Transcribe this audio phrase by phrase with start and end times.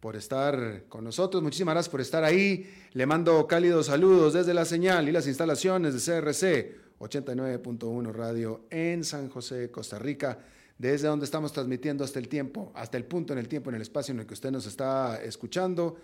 [0.00, 1.42] por estar con nosotros.
[1.42, 2.68] Muchísimas gracias por estar ahí.
[2.92, 9.04] Le mando cálidos saludos desde la señal y las instalaciones de CRC 89.1 Radio en
[9.04, 10.38] San José, Costa Rica,
[10.78, 13.82] desde donde estamos transmitiendo hasta el tiempo, hasta el punto en el tiempo, en el
[13.82, 15.96] espacio en el que usted nos está escuchando,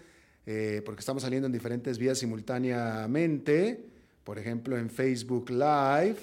[0.45, 3.87] eh, porque estamos saliendo en diferentes vías simultáneamente,
[4.25, 6.17] por ejemplo en Facebook Live,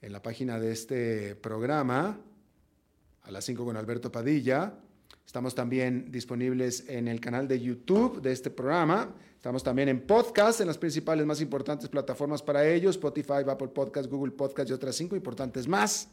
[0.00, 2.20] en la página de este programa,
[3.22, 4.74] a las 5 con Alberto Padilla,
[5.28, 9.14] Estamos también disponibles en el canal de YouTube de este programa.
[9.36, 14.10] Estamos también en podcast, en las principales más importantes plataformas para ellos, Spotify, Apple Podcast,
[14.10, 16.08] Google Podcast y otras cinco importantes más.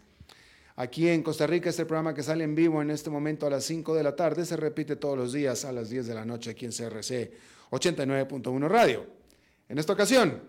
[0.75, 3.63] Aquí en Costa Rica, este programa que sale en vivo en este momento a las
[3.63, 6.51] 5 de la tarde se repite todos los días a las 10 de la noche
[6.51, 7.31] aquí en CRC
[7.71, 9.05] 89.1 Radio.
[9.69, 10.41] En esta ocasión,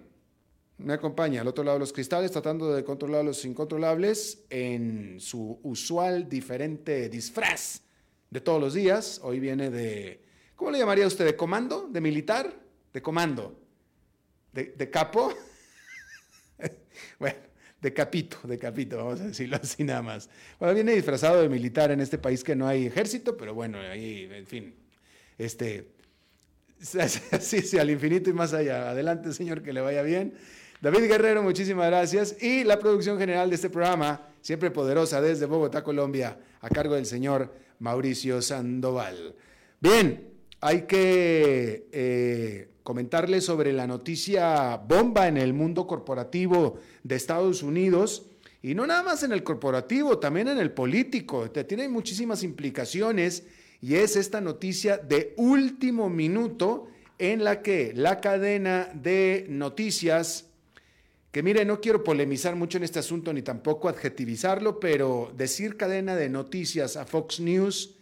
[0.78, 5.60] me acompaña al otro lado de los cristales tratando de controlar los incontrolables en su
[5.62, 7.86] usual diferente disfraz
[8.37, 9.19] de todos los días.
[9.23, 10.21] Hoy viene de,
[10.57, 11.25] ¿cómo le llamaría usted?
[11.25, 11.89] ¿De comando?
[11.91, 12.53] ¿De militar?
[12.93, 13.59] ¿De comando?
[14.53, 15.33] ¿De, capo?
[17.19, 17.39] bueno,
[17.81, 20.29] de capito, de capito, vamos a decirlo así nada más.
[20.59, 24.29] Bueno, viene disfrazado de militar en este país que no hay ejército, pero bueno, ahí,
[24.31, 24.75] en fin,
[25.39, 25.93] este,
[26.79, 28.91] sí, sí, al infinito y más allá.
[28.91, 30.35] Adelante, señor, que le vaya bien.
[30.83, 32.37] David Guerrero, muchísimas gracias.
[32.43, 37.07] Y la producción general de este programa, siempre poderosa desde Bogotá, Colombia, a cargo del
[37.07, 39.34] señor Mauricio Sandoval.
[39.81, 40.28] Bien,
[40.60, 48.26] hay que eh, comentarles sobre la noticia bomba en el mundo corporativo de Estados Unidos.
[48.62, 51.50] Y no nada más en el corporativo, también en el político.
[51.50, 53.44] Tiene muchísimas implicaciones
[53.81, 56.88] y es esta noticia de último minuto
[57.19, 60.46] en la que la cadena de noticias,
[61.31, 66.16] que mire, no quiero polemizar mucho en este asunto ni tampoco adjetivizarlo, pero decir cadena
[66.16, 67.97] de noticias a Fox News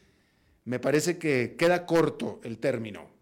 [0.64, 3.12] me parece que queda corto el término.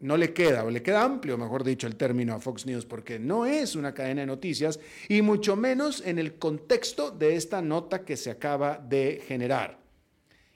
[0.00, 3.18] No le queda, o le queda amplio, mejor dicho, el término a Fox News, porque
[3.18, 8.04] no es una cadena de noticias y mucho menos en el contexto de esta nota
[8.04, 9.78] que se acaba de generar.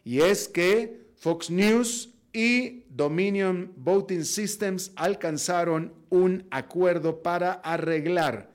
[0.04, 8.50] Y es que Fox News y Dominion Voting Systems alcanzaron un acuerdo para arreglar,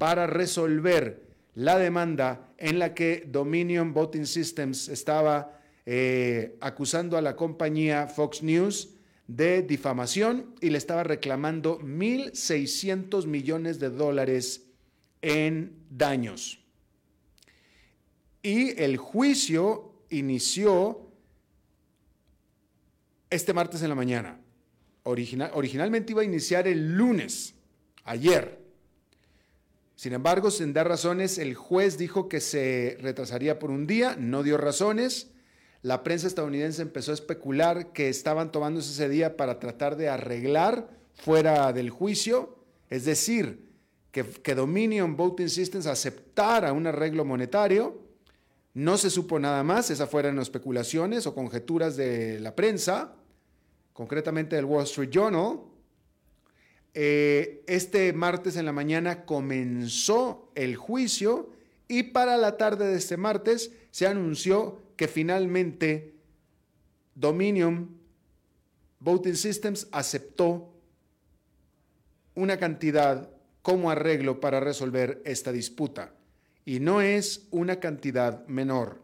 [0.00, 7.36] para resolver la demanda en la que Dominion Voting Systems estaba eh, acusando a la
[7.36, 8.94] compañía Fox News
[9.26, 14.64] de difamación y le estaba reclamando 1.600 millones de dólares
[15.20, 16.64] en daños.
[18.42, 21.10] Y el juicio inició
[23.28, 24.40] este martes en la mañana.
[25.04, 27.54] originalmente iba a iniciar el lunes,
[28.04, 28.59] ayer.
[30.00, 34.42] Sin embargo, sin dar razones, el juez dijo que se retrasaría por un día, no
[34.42, 35.30] dio razones
[35.82, 40.90] la prensa estadounidense empezó a especular que estaban tomándose ese día para tratar de arreglar
[41.14, 42.58] fuera del juicio,
[42.90, 43.70] es decir,
[44.12, 48.02] que, que Dominion Voting Systems aceptara un arreglo monetario.
[48.74, 53.14] No se supo nada más, esas fueron especulaciones o conjeturas de la prensa,
[53.94, 55.60] concretamente del Wall Street Journal.
[56.94, 61.50] Eh, este martes en la mañana comenzó el juicio
[61.86, 66.14] y para la tarde de este martes se anunció que finalmente
[67.14, 68.00] Dominion
[69.00, 70.72] Voting Systems aceptó
[72.34, 73.30] una cantidad
[73.62, 76.12] como arreglo para resolver esta disputa.
[76.64, 79.00] Y no es una cantidad menor.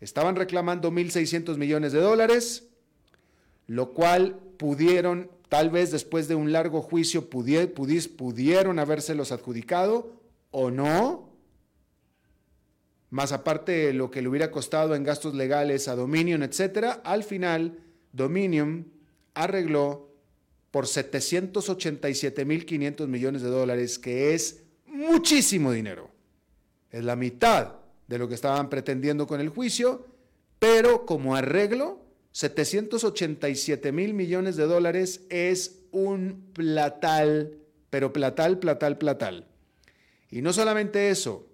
[0.00, 2.68] Estaban reclamando 1.600 millones de dólares,
[3.66, 10.12] lo cual pudieron tal vez después de un largo juicio pudieron habérselos adjudicado
[10.52, 11.28] o no,
[13.10, 17.24] más aparte de lo que le hubiera costado en gastos legales a Dominion, etcétera, al
[17.24, 17.80] final
[18.12, 18.92] Dominion
[19.34, 20.14] arregló
[20.70, 26.12] por 787.500 millones de dólares, que es muchísimo dinero.
[26.92, 27.74] Es la mitad
[28.06, 30.06] de lo que estaban pretendiendo con el juicio,
[30.60, 31.99] pero como arreglo,
[32.32, 37.58] 787 mil millones de dólares es un platal,
[37.90, 39.48] pero platal, platal, platal.
[40.30, 41.48] Y no solamente eso,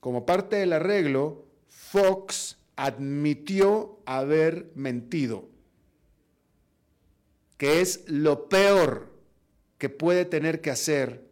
[0.00, 5.48] como parte del arreglo, Fox admitió haber mentido,
[7.56, 9.12] que es lo peor
[9.78, 11.28] que puede tener que hacer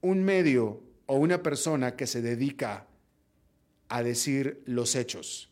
[0.00, 2.86] un medio o una persona que se dedica
[3.88, 5.50] a decir los hechos.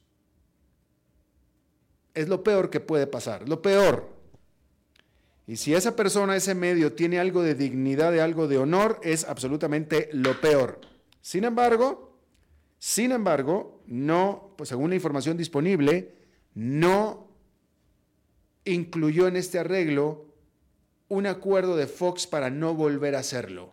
[2.15, 4.15] Es lo peor que puede pasar, lo peor.
[5.47, 9.25] Y si esa persona, ese medio, tiene algo de dignidad, de algo de honor, es
[9.25, 10.81] absolutamente lo peor.
[11.21, 12.19] Sin embargo,
[12.79, 16.15] sin embargo, no, pues según la información disponible,
[16.55, 17.29] no
[18.65, 20.27] incluyó en este arreglo
[21.09, 23.73] un acuerdo de Fox para no volver a hacerlo.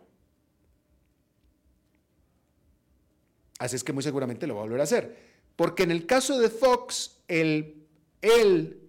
[3.58, 5.16] Así es que muy seguramente lo va a volver a hacer.
[5.56, 7.81] Porque en el caso de Fox, el,
[8.22, 8.80] él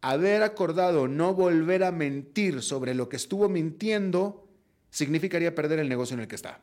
[0.00, 4.46] haber acordado no volver a mentir sobre lo que estuvo mintiendo,
[4.90, 6.60] significaría perder el negocio en el que está.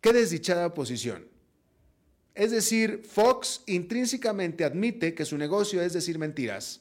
[0.00, 1.26] Qué desdichada posición.
[2.34, 6.80] Es decir, Fox intrínsecamente admite que su negocio es decir mentiras.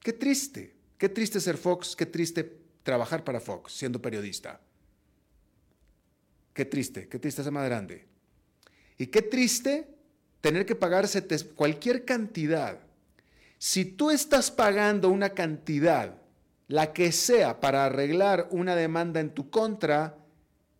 [0.00, 4.60] Qué triste, qué triste ser Fox, qué triste trabajar para Fox siendo periodista.
[6.52, 8.06] Qué triste, qué triste más grande.
[8.98, 9.95] Y qué triste
[10.40, 12.78] tener que pagarse cualquier cantidad.
[13.58, 16.14] Si tú estás pagando una cantidad,
[16.68, 20.16] la que sea, para arreglar una demanda en tu contra,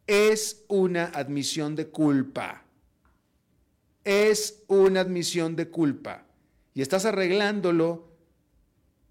[0.06, 2.64] es una admisión de culpa.
[4.05, 6.25] Es una admisión de culpa.
[6.75, 8.08] Y estás arreglándolo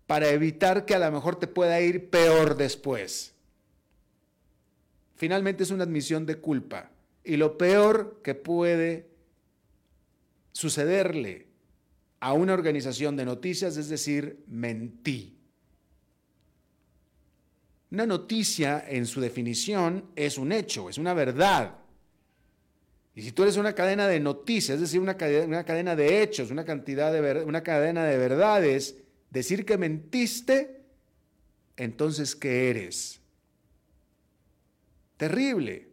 [0.07, 3.35] para evitar que a lo mejor te pueda ir peor después
[5.15, 6.91] finalmente es una admisión de culpa.
[7.23, 9.07] Y lo peor que puede
[10.55, 11.47] sucederle
[12.21, 15.37] a una organización de noticias es decir, mentí.
[17.91, 21.75] Una noticia en su definición es un hecho, es una verdad.
[23.15, 26.23] Y si tú eres una cadena de noticias, es decir, una cadena, una cadena de
[26.23, 28.95] hechos, una, cantidad de una cadena de verdades,
[29.31, 30.83] decir que mentiste,
[31.75, 33.19] entonces, ¿qué eres?
[35.17, 35.89] Terrible,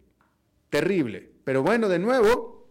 [0.71, 1.33] terrible.
[1.43, 2.62] Pero bueno, de nuevo,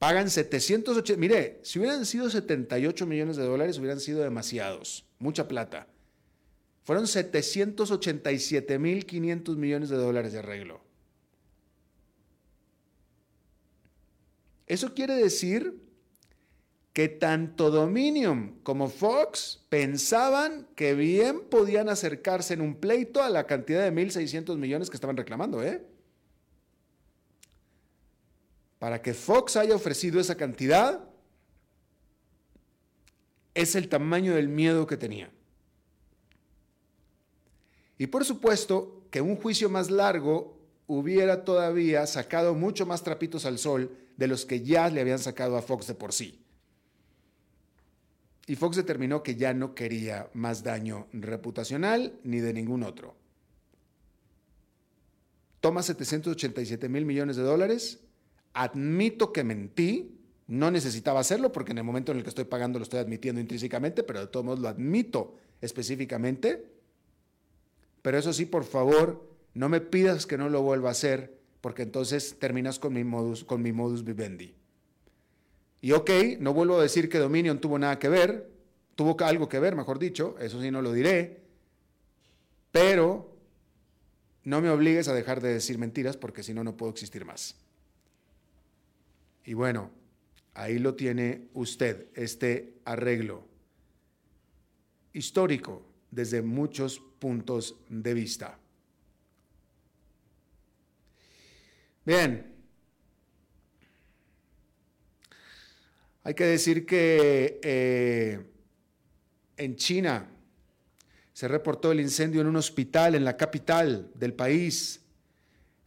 [0.00, 1.20] pagan 780.
[1.20, 5.04] Mire, si hubieran sido 78 millones de dólares, hubieran sido demasiados.
[5.18, 5.86] Mucha plata.
[6.84, 10.80] Fueron 787 mil 500 millones de dólares de arreglo.
[14.66, 15.82] Eso quiere decir
[16.94, 23.46] que tanto Dominion como Fox pensaban que bien podían acercarse en un pleito a la
[23.46, 25.84] cantidad de 1.600 millones que estaban reclamando, ¿eh?
[28.80, 31.04] Para que Fox haya ofrecido esa cantidad,
[33.54, 35.30] es el tamaño del miedo que tenía.
[37.98, 43.58] Y por supuesto que un juicio más largo hubiera todavía sacado mucho más trapitos al
[43.58, 46.42] sol de los que ya le habían sacado a Fox de por sí.
[48.46, 53.14] Y Fox determinó que ya no quería más daño reputacional ni de ningún otro.
[55.60, 58.00] Toma 787 mil millones de dólares.
[58.54, 60.16] Admito que mentí.
[60.46, 63.40] No necesitaba hacerlo porque en el momento en el que estoy pagando lo estoy admitiendo
[63.40, 66.66] intrínsecamente, pero de todos modos lo admito específicamente.
[68.02, 71.82] Pero eso sí, por favor, no me pidas que no lo vuelva a hacer porque
[71.82, 74.54] entonces terminas con mi modus, con mi modus vivendi.
[75.82, 78.50] Y ok, no vuelvo a decir que Dominion tuvo nada que ver,
[78.94, 81.40] tuvo algo que ver, mejor dicho, eso sí no lo diré,
[82.70, 83.34] pero
[84.44, 87.56] no me obligues a dejar de decir mentiras porque si no, no puedo existir más.
[89.50, 89.90] Y bueno,
[90.54, 93.48] ahí lo tiene usted, este arreglo
[95.12, 98.56] histórico desde muchos puntos de vista.
[102.06, 102.46] Bien,
[106.22, 108.40] Hay que decir que eh,
[109.56, 110.28] en China
[111.32, 115.00] se reportó el incendio en un hospital en la capital del país,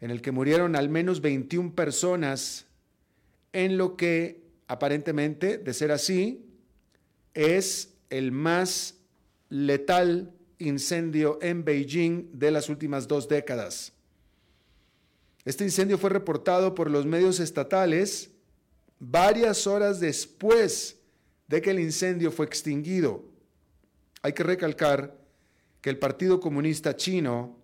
[0.01, 2.67] en el que murieron al menos 21 personas,
[3.53, 6.45] en lo que aparentemente, de ser así,
[7.33, 8.95] es el más
[9.49, 13.93] letal incendio en Beijing de las últimas dos décadas.
[15.45, 18.31] Este incendio fue reportado por los medios estatales
[18.99, 20.97] varias horas después
[21.47, 23.25] de que el incendio fue extinguido.
[24.21, 25.17] Hay que recalcar
[25.81, 27.59] que el Partido Comunista Chino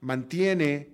[0.00, 0.90] mantiene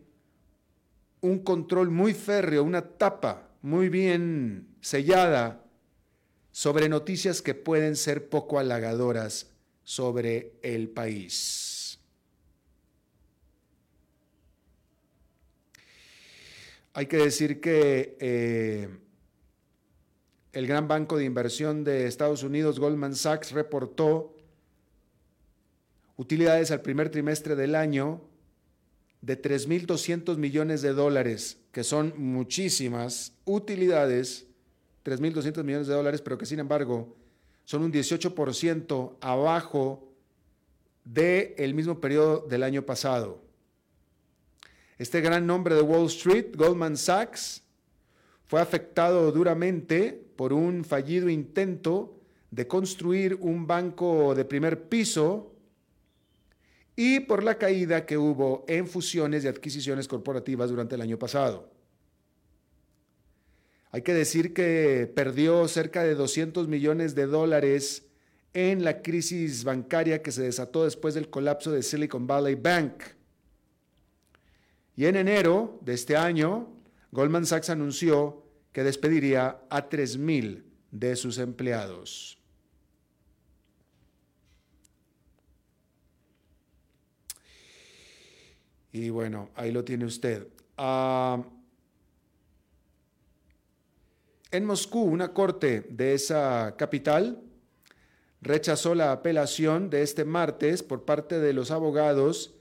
[1.20, 5.60] un control muy férreo, una tapa muy bien sellada
[6.52, 9.50] sobre noticias que pueden ser poco halagadoras
[9.82, 11.98] sobre el país.
[16.92, 18.88] Hay que decir que eh,
[20.52, 24.36] el gran banco de inversión de Estados Unidos, Goldman Sachs, reportó
[26.14, 28.22] utilidades al primer trimestre del año
[29.22, 34.46] de 3.200 millones de dólares, que son muchísimas utilidades,
[35.04, 37.14] 3.200 millones de dólares, pero que sin embargo
[37.66, 40.10] son un 18% abajo
[41.04, 43.42] del mismo periodo del año pasado.
[44.96, 47.62] Este gran nombre de Wall Street, Goldman Sachs,
[48.46, 52.18] fue afectado duramente por un fallido intento
[52.50, 55.52] de construir un banco de primer piso
[56.96, 61.70] y por la caída que hubo en fusiones y adquisiciones corporativas durante el año pasado.
[63.90, 68.06] Hay que decir que perdió cerca de 200 millones de dólares
[68.54, 73.02] en la crisis bancaria que se desató después del colapso de Silicon Valley Bank.
[74.96, 76.72] Y en enero de este año,
[77.12, 82.35] Goldman Sachs anunció que despediría a 3.000 de sus empleados.
[88.96, 90.48] Y bueno, ahí lo tiene usted.
[90.78, 91.44] Ah,
[94.50, 97.42] en Moscú, una corte de esa capital
[98.40, 102.54] rechazó la apelación de este martes por parte de los abogados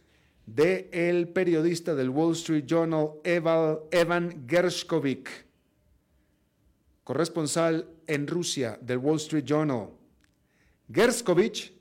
[0.45, 5.29] de el periodista del Wall Street Journal Evan Gershkovich,
[7.05, 9.87] corresponsal en Rusia del Wall Street Journal.
[10.91, 11.73] Gershkovich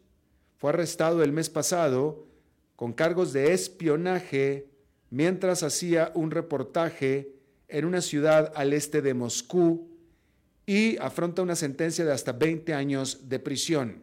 [0.59, 2.34] fue arrestado el mes pasado
[2.85, 4.69] con cargos de espionaje
[5.09, 7.35] mientras hacía un reportaje
[7.67, 9.89] en una ciudad al este de Moscú
[10.67, 14.03] y afronta una sentencia de hasta 20 años de prisión.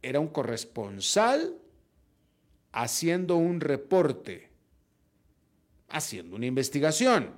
[0.00, 1.58] Era un corresponsal
[2.72, 4.48] haciendo un reporte,
[5.90, 7.34] haciendo una investigación.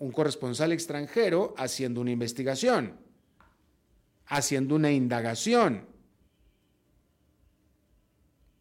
[0.00, 2.98] Un corresponsal extranjero haciendo una investigación,
[4.26, 5.97] haciendo una indagación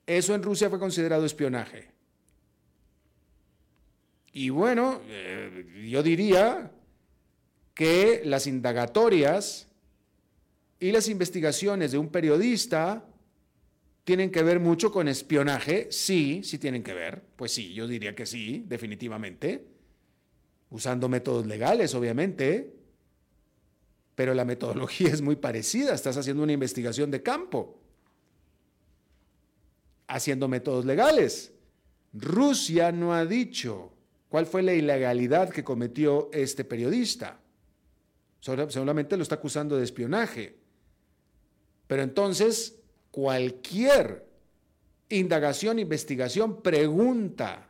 [0.08, 1.90] eso en Rusia fue considerado espionaje.
[4.32, 6.72] Y bueno, eh, yo diría
[7.74, 9.68] que las indagatorias
[10.80, 13.06] y las investigaciones de un periodista
[14.06, 15.88] tienen que ver mucho con espionaje.
[15.92, 17.22] Sí, sí tienen que ver.
[17.36, 19.68] Pues sí, yo diría que sí, definitivamente.
[20.70, 22.74] Usando métodos legales, obviamente.
[24.16, 25.94] Pero la metodología es muy parecida.
[25.94, 27.82] Estás haciendo una investigación de campo
[30.08, 31.52] haciendo métodos legales.
[32.14, 33.92] Rusia no ha dicho
[34.30, 37.40] cuál fue la ilegalidad que cometió este periodista.
[38.40, 40.58] Solamente lo está acusando de espionaje.
[41.88, 42.80] Pero entonces,
[43.12, 44.26] cualquier
[45.10, 47.68] indagación, investigación, pregunta,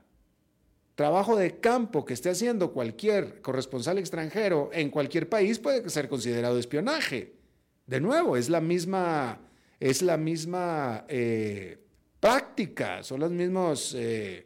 [0.96, 6.58] trabajo de campo que esté haciendo cualquier corresponsal extranjero en cualquier país puede ser considerado
[6.58, 7.36] espionaje.
[7.86, 9.39] De nuevo, es la misma,
[9.79, 11.79] es la misma eh,
[12.27, 14.46] práctica, son los mismos eh,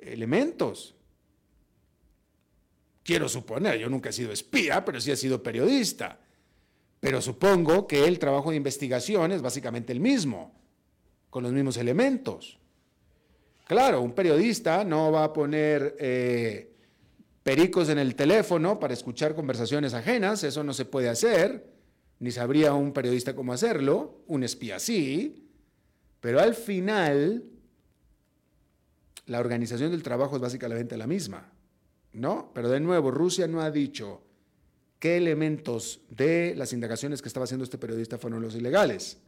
[0.00, 0.94] elementos.
[3.02, 6.18] Quiero suponer, yo nunca he sido espía, pero sí he sido periodista.
[7.00, 10.58] Pero supongo que el trabajo de investigación es básicamente el mismo,
[11.28, 12.58] con los mismos elementos.
[13.66, 16.72] Claro, un periodista no va a poner eh,
[17.42, 21.74] pericos en el teléfono para escuchar conversaciones ajenas, eso no se puede hacer,
[22.20, 25.45] ni sabría un periodista cómo hacerlo, un espía sí,
[26.26, 27.44] pero al final,
[29.26, 31.52] la organización del trabajo es básicamente la misma,
[32.14, 32.50] ¿no?
[32.52, 34.22] Pero de nuevo, Rusia no ha dicho
[34.98, 39.18] qué elementos de las indagaciones que estaba haciendo este periodista fueron los ilegales.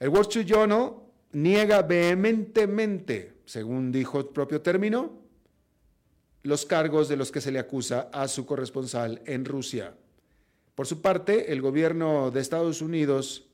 [0.00, 0.94] El Wall Street Journal
[1.30, 5.20] niega vehementemente, según dijo el propio término,
[6.42, 9.94] los cargos de los que se le acusa a su corresponsal en Rusia.
[10.80, 13.46] Por su parte, el gobierno de Estados Unidos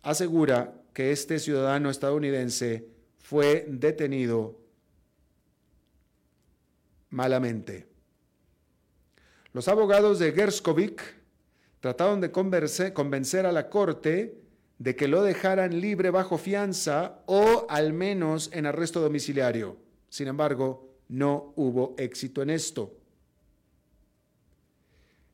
[0.00, 4.58] asegura que este ciudadano estadounidense fue detenido
[7.10, 7.88] malamente.
[9.52, 11.02] Los abogados de Gerskovic
[11.78, 14.40] trataron de convencer a la corte
[14.78, 19.76] de que lo dejaran libre bajo fianza o al menos en arresto domiciliario.
[20.08, 22.96] Sin embargo, no hubo éxito en esto.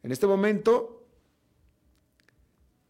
[0.02, 0.95] En este momento,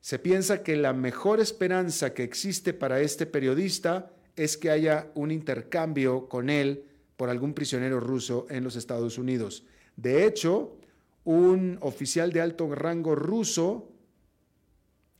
[0.07, 5.33] se piensa que la mejor esperanza que existe para este periodista es que haya un
[5.33, 6.85] intercambio con él
[7.17, 9.65] por algún prisionero ruso en los Estados Unidos.
[9.97, 10.77] De hecho,
[11.25, 13.91] un oficial de alto rango ruso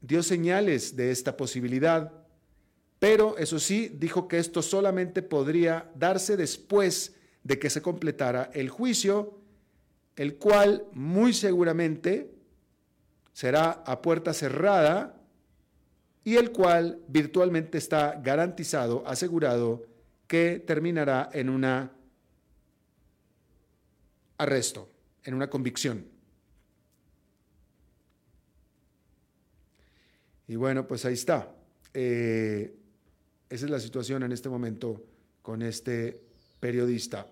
[0.03, 2.13] dio señales de esta posibilidad,
[3.01, 8.69] pero eso sí, dijo que esto solamente podría darse después de que se completara el
[8.69, 9.41] juicio,
[10.15, 12.36] el cual muy seguramente
[13.37, 15.15] será a puerta cerrada
[16.25, 19.85] y el cual virtualmente está garantizado, asegurado,
[20.27, 21.91] que terminará en un
[24.39, 24.89] arresto
[25.25, 26.07] en una convicción.
[30.49, 31.55] Y bueno, pues ahí está.
[31.93, 32.75] Eh,
[33.51, 35.05] esa es la situación en este momento
[35.43, 36.23] con este
[36.59, 37.27] periodista.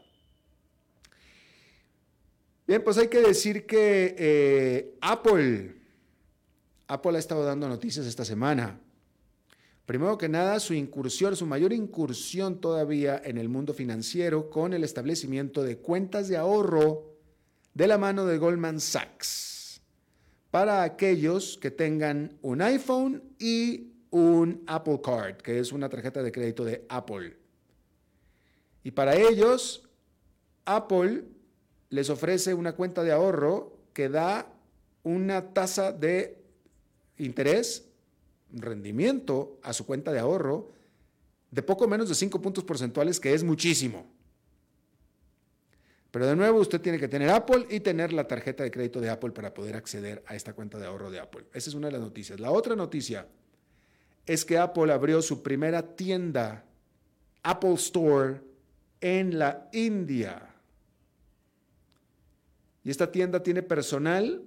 [2.67, 5.84] Bien, pues hay que decir que eh, Apple,
[6.89, 8.81] Apple ha estado dando noticias esta semana.
[9.87, 14.83] Primero que nada, su incursión, su mayor incursión todavía en el mundo financiero con el
[14.83, 17.15] establecimiento de cuentas de ahorro
[17.75, 19.83] de la mano de Goldman Sachs
[20.51, 26.31] para aquellos que tengan un iPhone y un Apple Card, que es una tarjeta de
[26.31, 27.37] crédito de Apple.
[28.85, 29.89] Y para ellos,
[30.65, 31.25] Apple
[31.91, 34.47] les ofrece una cuenta de ahorro que da
[35.03, 36.44] una tasa de
[37.19, 37.87] interés,
[38.51, 40.73] rendimiento a su cuenta de ahorro
[41.51, 44.07] de poco menos de 5 puntos porcentuales, que es muchísimo.
[46.11, 49.11] Pero de nuevo, usted tiene que tener Apple y tener la tarjeta de crédito de
[49.11, 51.45] Apple para poder acceder a esta cuenta de ahorro de Apple.
[51.53, 52.41] Esa es una de las noticias.
[52.41, 53.29] La otra noticia
[54.27, 56.65] es que Apple abrió su primera tienda,
[57.43, 58.41] Apple Store,
[59.01, 60.55] en la India.
[62.83, 64.43] Y esta tienda tiene personal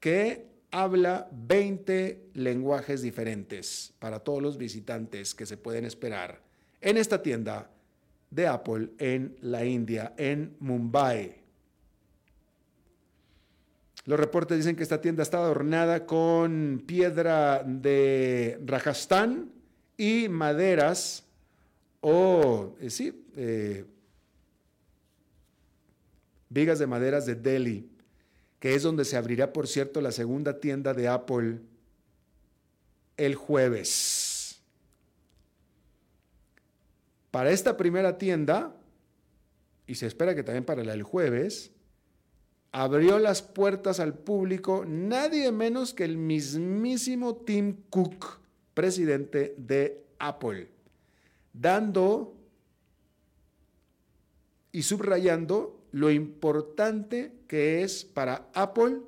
[0.00, 6.40] que habla 20 lenguajes diferentes para todos los visitantes que se pueden esperar
[6.80, 7.70] en esta tienda
[8.30, 11.42] de Apple en la India, en Mumbai.
[14.04, 19.52] Los reportes dicen que esta tienda está adornada con piedra de Rajasthan
[19.96, 21.24] y maderas
[22.00, 23.84] o, eh, sí, eh,
[26.48, 27.91] vigas de maderas de Delhi,
[28.62, 31.58] que es donde se abrirá, por cierto, la segunda tienda de Apple
[33.16, 34.62] el jueves.
[37.32, 38.76] Para esta primera tienda,
[39.84, 41.72] y se espera que también para la del jueves,
[42.70, 48.38] abrió las puertas al público nadie menos que el mismísimo Tim Cook,
[48.74, 50.68] presidente de Apple,
[51.52, 52.36] dando
[54.70, 59.00] y subrayando lo importante que es para Apple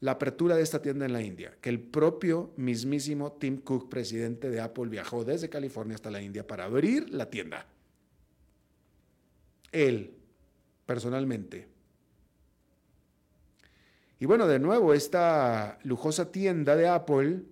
[0.00, 4.50] la apertura de esta tienda en la India, que el propio mismísimo Tim Cook, presidente
[4.50, 7.66] de Apple, viajó desde California hasta la India para abrir la tienda.
[9.72, 10.14] Él,
[10.84, 11.66] personalmente.
[14.20, 17.42] Y bueno, de nuevo, esta lujosa tienda de Apple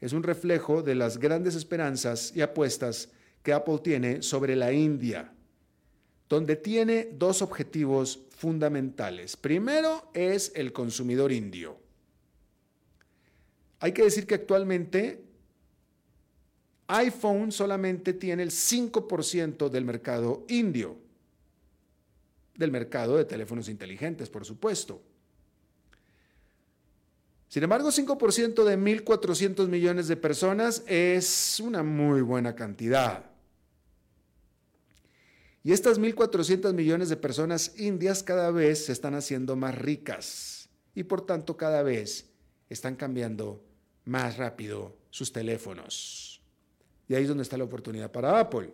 [0.00, 3.10] es un reflejo de las grandes esperanzas y apuestas
[3.42, 5.32] que Apple tiene sobre la India,
[6.32, 9.36] donde tiene dos objetivos fundamentales.
[9.36, 11.76] Primero es el consumidor indio.
[13.80, 15.22] Hay que decir que actualmente
[16.86, 20.96] iPhone solamente tiene el 5% del mercado indio,
[22.54, 25.02] del mercado de teléfonos inteligentes, por supuesto.
[27.46, 33.31] Sin embargo, 5% de 1.400 millones de personas es una muy buena cantidad.
[35.64, 41.04] Y estas 1.400 millones de personas indias cada vez se están haciendo más ricas y
[41.04, 42.30] por tanto cada vez
[42.68, 43.62] están cambiando
[44.04, 46.42] más rápido sus teléfonos.
[47.08, 48.72] Y ahí es donde está la oportunidad para Apple.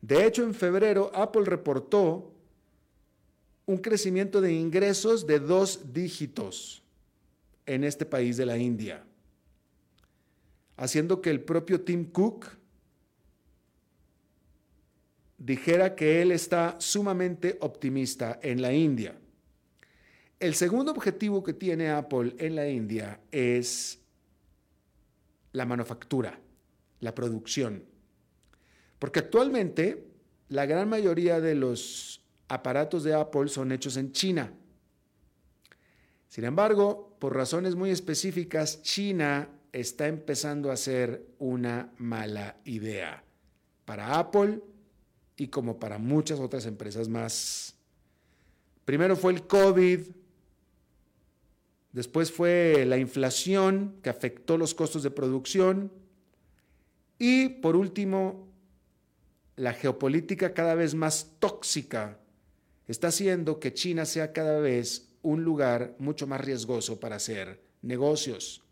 [0.00, 2.32] De hecho, en febrero Apple reportó
[3.66, 6.82] un crecimiento de ingresos de dos dígitos
[7.66, 9.04] en este país de la India,
[10.76, 12.46] haciendo que el propio Tim Cook
[15.38, 19.18] dijera que él está sumamente optimista en la India.
[20.38, 24.00] El segundo objetivo que tiene Apple en la India es
[25.52, 26.38] la manufactura,
[27.00, 27.84] la producción.
[28.98, 30.06] Porque actualmente
[30.48, 34.52] la gran mayoría de los aparatos de Apple son hechos en China,
[36.28, 43.24] Sin embargo, por razones muy específicas, China está empezando a ser una mala idea
[43.86, 44.60] para Apple
[45.36, 47.74] y como para muchas otras empresas más.
[48.84, 50.00] Primero fue el COVID,
[51.92, 55.90] después fue la inflación que afectó los costos de producción
[57.18, 58.46] y por último,
[59.56, 62.18] la geopolítica cada vez más tóxica
[62.86, 68.65] está haciendo que China sea cada vez un lugar mucho más riesgoso para hacer negocios.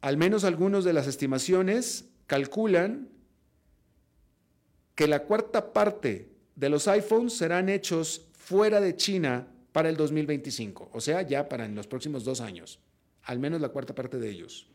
[0.00, 3.08] Al menos algunos de las estimaciones calculan
[4.94, 10.90] que la cuarta parte de los iPhones serán hechos fuera de China para el 2025,
[10.92, 12.80] o sea, ya para en los próximos dos años,
[13.22, 14.68] al menos la cuarta parte de ellos.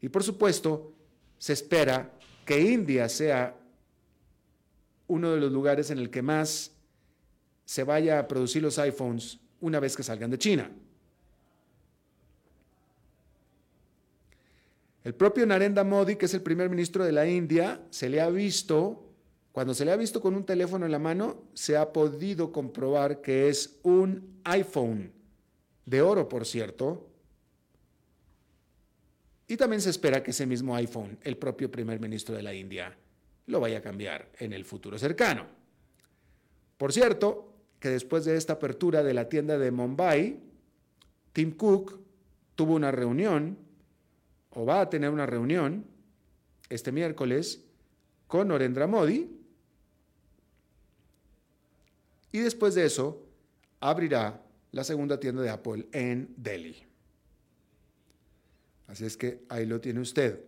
[0.00, 0.92] Y por supuesto,
[1.38, 2.12] se espera
[2.44, 3.56] que India sea
[5.06, 6.72] uno de los lugares en el que más
[7.64, 10.70] se vaya a producir los iPhones una vez que salgan de China.
[15.04, 18.30] El propio Narendra Modi, que es el primer ministro de la India, se le ha
[18.30, 19.10] visto,
[19.50, 23.20] cuando se le ha visto con un teléfono en la mano, se ha podido comprobar
[23.20, 25.12] que es un iPhone,
[25.86, 27.08] de oro por cierto,
[29.48, 32.96] y también se espera que ese mismo iPhone, el propio primer ministro de la India,
[33.46, 35.46] lo vaya a cambiar en el futuro cercano.
[36.78, 40.40] Por cierto, que después de esta apertura de la tienda de Mumbai,
[41.32, 41.98] Tim Cook
[42.54, 43.58] tuvo una reunión
[44.54, 45.86] o va a tener una reunión
[46.68, 47.62] este miércoles
[48.26, 49.30] con Norendra Modi
[52.32, 53.26] y después de eso
[53.80, 56.82] abrirá la segunda tienda de Apple en Delhi.
[58.86, 60.44] Así es que ahí lo tiene usted.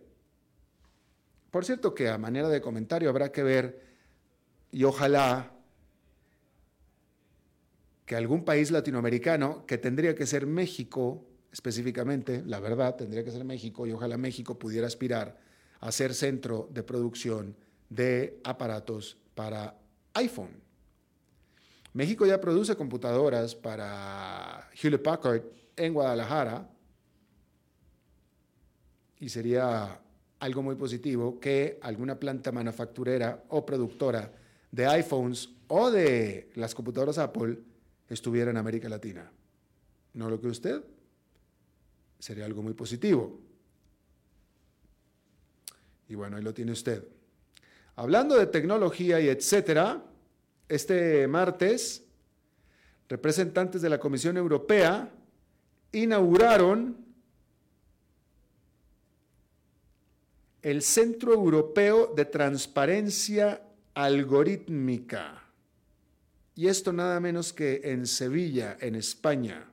[1.51, 3.81] Por cierto que a manera de comentario habrá que ver
[4.71, 5.51] y ojalá
[8.05, 13.45] que algún país latinoamericano, que tendría que ser México, específicamente, la verdad, tendría que ser
[13.45, 15.37] México y ojalá México pudiera aspirar
[15.79, 17.55] a ser centro de producción
[17.89, 19.73] de aparatos para
[20.15, 20.61] iPhone.
[21.93, 25.43] México ya produce computadoras para Hewlett Packard
[25.77, 26.69] en Guadalajara
[29.21, 30.01] y sería
[30.39, 34.29] algo muy positivo que alguna planta manufacturera o productora
[34.71, 37.59] de iPhones o de las computadoras Apple
[38.09, 39.31] estuviera en América Latina.
[40.15, 40.83] ¿No lo cree usted?
[42.25, 43.39] Sería algo muy positivo.
[46.09, 47.07] Y bueno, ahí lo tiene usted.
[47.97, 50.03] Hablando de tecnología y etcétera,
[50.67, 52.03] este martes,
[53.07, 55.07] representantes de la Comisión Europea
[55.91, 56.97] inauguraron
[60.63, 63.61] el Centro Europeo de Transparencia
[63.93, 65.43] Algorítmica.
[66.55, 69.69] Y esto nada menos que en Sevilla, en España.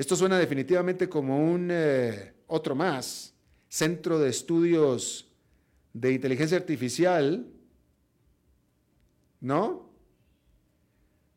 [0.00, 3.34] Esto suena definitivamente como un eh, otro más,
[3.68, 5.30] centro de estudios
[5.92, 7.46] de inteligencia artificial,
[9.42, 9.90] ¿no?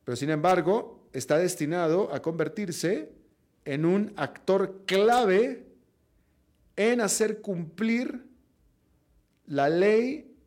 [0.06, 3.12] Pero sin embargo, está destinado a convertirse
[3.66, 5.68] en un actor clave
[6.78, 8.26] en hacer cumplir
[9.46, 10.38] la ley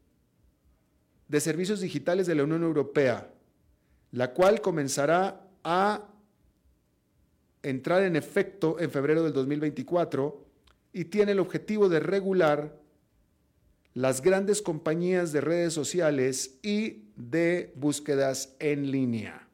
[1.29, 3.31] de servicios digitales de la Unión Europea,
[4.11, 6.15] la cual comenzará a
[7.68, 10.40] entrar en efecto en febrero del 2024
[10.92, 12.79] y tiene el objetivo de regular
[13.92, 19.48] las grandes compañías de redes sociales y de búsquedas en línea.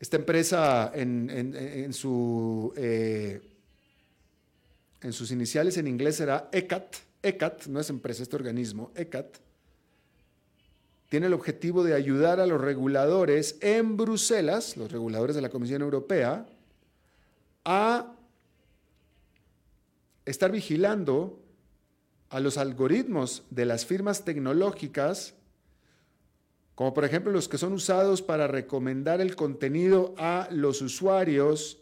[0.00, 3.42] Esta empresa en, su, eh,
[5.02, 6.96] en sus iniciales en inglés será ECAT.
[7.22, 9.43] ECAT no es empresa, este organismo, ECAT
[11.14, 15.80] tiene el objetivo de ayudar a los reguladores en Bruselas, los reguladores de la Comisión
[15.80, 16.44] Europea,
[17.64, 18.16] a
[20.24, 21.40] estar vigilando
[22.30, 25.34] a los algoritmos de las firmas tecnológicas,
[26.74, 31.78] como por ejemplo los que son usados para recomendar el contenido a los usuarios,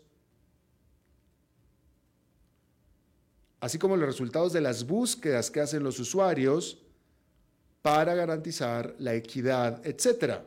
[3.61, 6.82] así como los resultados de las búsquedas que hacen los usuarios,
[7.83, 10.41] para garantizar la equidad, etc.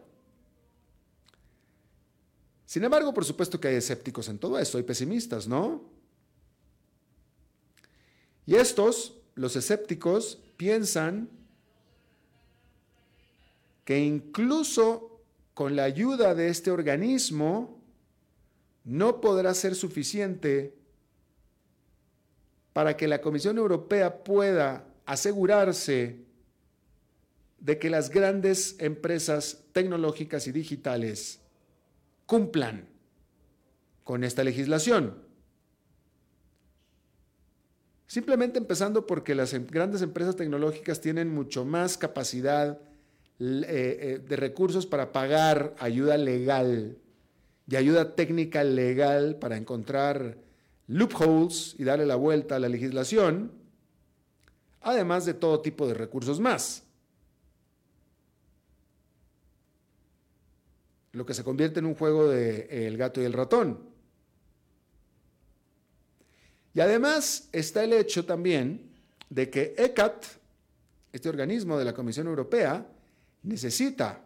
[2.65, 5.83] Sin embargo, por supuesto que hay escépticos en todo esto, hay pesimistas, ¿no?
[8.45, 11.29] Y estos, los escépticos, piensan
[13.83, 15.21] que incluso
[15.53, 17.81] con la ayuda de este organismo
[18.83, 20.75] no podrá ser suficiente
[22.71, 26.24] para que la Comisión Europea pueda asegurarse
[27.59, 31.39] de que las grandes empresas tecnológicas y digitales
[32.25, 32.87] cumplan
[34.03, 35.25] con esta legislación.
[38.07, 42.79] Simplemente empezando porque las em, grandes empresas tecnológicas tienen mucho más capacidad
[43.39, 46.97] eh, eh, de recursos para pagar ayuda legal
[47.67, 50.37] y ayuda técnica legal para encontrar
[50.87, 53.51] loopholes y darle la vuelta a la legislación,
[54.81, 56.84] además de todo tipo de recursos más.
[61.15, 63.79] Lo que se convierte en un juego de el gato y el ratón.
[66.73, 68.91] Y además está el hecho también
[69.29, 70.25] de que ECAT,
[71.13, 72.85] este organismo de la Comisión Europea,
[73.43, 74.25] necesita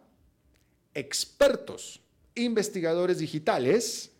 [0.92, 2.00] expertos,
[2.34, 4.10] investigadores digitales,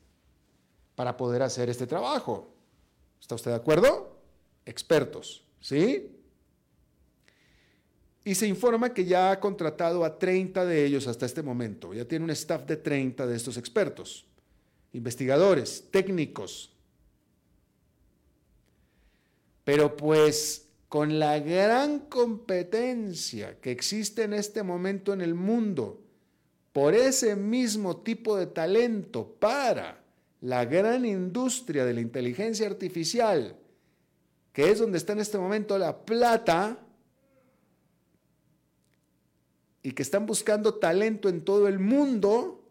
[0.94, 2.54] para poder hacer este trabajo.
[3.20, 4.16] ¿Está usted de acuerdo?
[4.64, 6.19] Expertos, ¿sí?
[8.30, 11.92] Y se informa que ya ha contratado a 30 de ellos hasta este momento.
[11.92, 14.24] Ya tiene un staff de 30 de estos expertos,
[14.92, 16.72] investigadores, técnicos,
[19.64, 26.00] pero pues con la gran competencia que existe en este momento en el mundo
[26.72, 30.04] por ese mismo tipo de talento para
[30.40, 33.56] la gran industria de la inteligencia artificial,
[34.52, 36.86] que es donde está en este momento la plata,
[39.82, 42.64] y que están buscando talento en todo el mundo,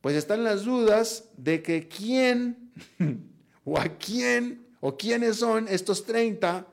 [0.00, 2.72] pues están las dudas de que quién
[3.64, 6.66] o a quién ¿O quiénes son estos 30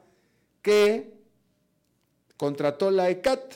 [0.64, 1.14] que
[2.38, 3.54] contrató la ECAT?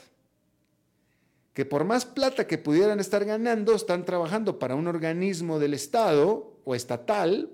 [1.56, 6.60] Que por más plata que pudieran estar ganando, están trabajando para un organismo del Estado
[6.66, 7.50] o estatal,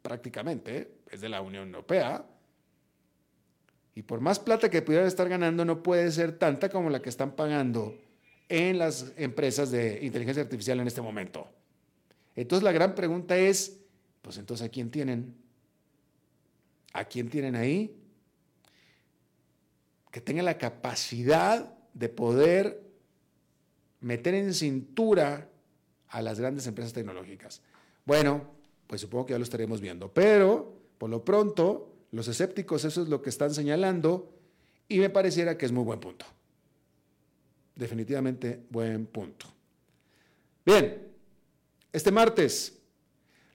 [0.00, 2.24] prácticamente, es de la Unión Europea,
[3.94, 7.08] y por más plata que pudieran estar ganando, no puede ser tanta como la que
[7.10, 7.94] están pagando
[8.48, 11.48] en las empresas de inteligencia artificial en este momento.
[12.34, 13.78] Entonces la gran pregunta es,
[14.22, 15.34] pues entonces ¿a quién tienen?
[16.94, 17.96] ¿A quién tienen ahí?
[20.10, 22.82] Que tenga la capacidad de poder
[24.00, 25.48] meter en cintura
[26.08, 27.62] a las grandes empresas tecnológicas.
[28.04, 28.50] Bueno,
[28.86, 33.08] pues supongo que ya lo estaremos viendo, pero por lo pronto los escépticos eso es
[33.08, 34.32] lo que están señalando
[34.88, 36.26] y me pareciera que es muy buen punto.
[37.74, 39.46] Definitivamente buen punto.
[40.64, 41.08] Bien,
[41.92, 42.78] este martes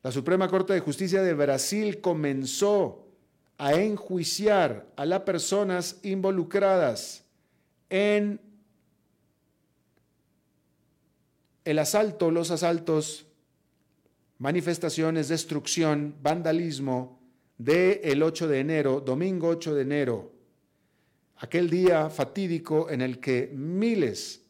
[0.08, 3.08] la Suprema Corte de Justicia de Brasil comenzó
[3.58, 7.26] a enjuiciar a las personas involucradas
[7.90, 8.40] en
[11.66, 13.26] el asalto, los asaltos,
[14.38, 17.17] manifestaciones, destrucción, vandalismo
[17.58, 20.32] del el 8 de enero, domingo 8 de enero,
[21.38, 24.42] aquel día fatídico en el que miles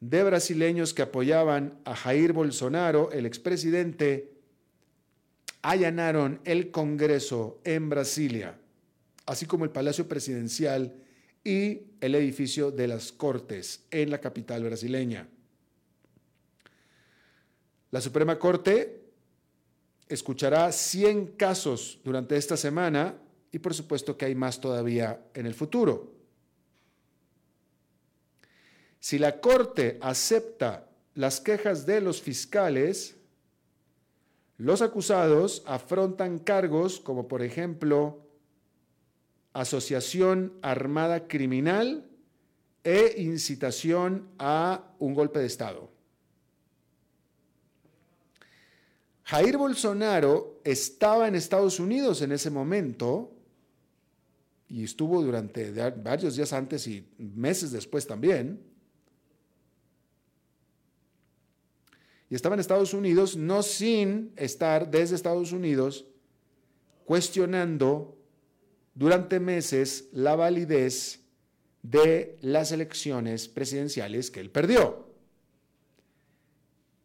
[0.00, 4.32] de brasileños que apoyaban a Jair Bolsonaro, el expresidente,
[5.62, 8.58] allanaron el Congreso en Brasilia,
[9.24, 10.94] así como el Palacio Presidencial
[11.42, 15.28] y el edificio de las Cortes en la capital brasileña.
[17.90, 19.05] La Suprema Corte
[20.08, 23.16] escuchará 100 casos durante esta semana
[23.52, 26.12] y por supuesto que hay más todavía en el futuro.
[29.00, 33.16] Si la Corte acepta las quejas de los fiscales,
[34.58, 38.26] los acusados afrontan cargos como por ejemplo
[39.52, 42.08] asociación armada criminal
[42.84, 45.95] e incitación a un golpe de Estado.
[49.26, 53.32] Jair Bolsonaro estaba en Estados Unidos en ese momento
[54.68, 58.60] y estuvo durante varios días antes y meses después también.
[62.28, 66.06] y estaba en Estados Unidos, no sin estar desde Estados Unidos
[67.04, 68.18] cuestionando
[68.94, 71.20] durante meses la validez
[71.82, 75.06] de las elecciones presidenciales que él perdió.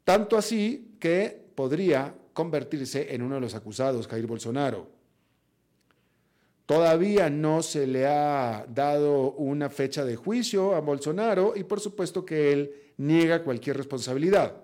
[0.04, 4.88] Tanto así que podría convertirse en uno de los acusados, Jair Bolsonaro.
[6.66, 12.26] Todavía no se le ha dado una fecha de juicio a Bolsonaro y por supuesto
[12.26, 14.56] que él niega cualquier responsabilidad.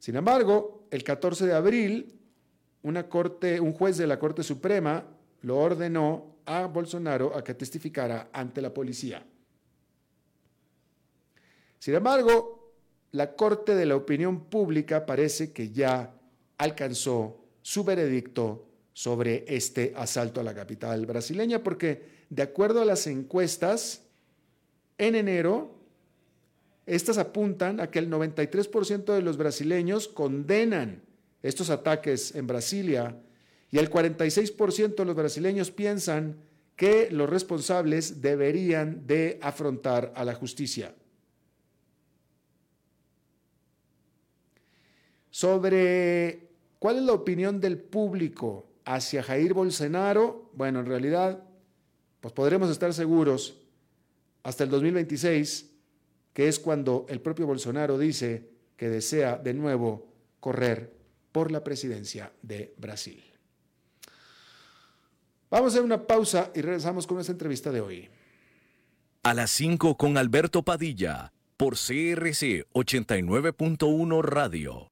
[0.00, 2.18] Sin embargo, el 14 de abril,
[2.82, 5.04] un juez de la Corte Suprema
[5.42, 9.24] lo ordenó a Bolsonaro a que testificara ante la policía.
[11.78, 12.61] Sin embargo,
[13.12, 16.14] la Corte de la Opinión Pública parece que ya
[16.58, 23.06] alcanzó su veredicto sobre este asalto a la capital brasileña, porque de acuerdo a las
[23.06, 24.02] encuestas,
[24.98, 25.74] en enero,
[26.86, 31.02] estas apuntan a que el 93% de los brasileños condenan
[31.42, 33.16] estos ataques en Brasilia
[33.70, 36.36] y el 46% de los brasileños piensan
[36.76, 40.94] que los responsables deberían de afrontar a la justicia.
[45.32, 51.42] Sobre cuál es la opinión del público hacia Jair Bolsonaro, bueno, en realidad,
[52.20, 53.56] pues podremos estar seguros
[54.42, 55.70] hasta el 2026,
[56.34, 60.06] que es cuando el propio Bolsonaro dice que desea de nuevo
[60.38, 60.92] correr
[61.32, 63.24] por la presidencia de Brasil.
[65.50, 68.10] Vamos a hacer una pausa y regresamos con esta entrevista de hoy.
[69.22, 74.91] A las 5 con Alberto Padilla, por CRC 89.1 Radio.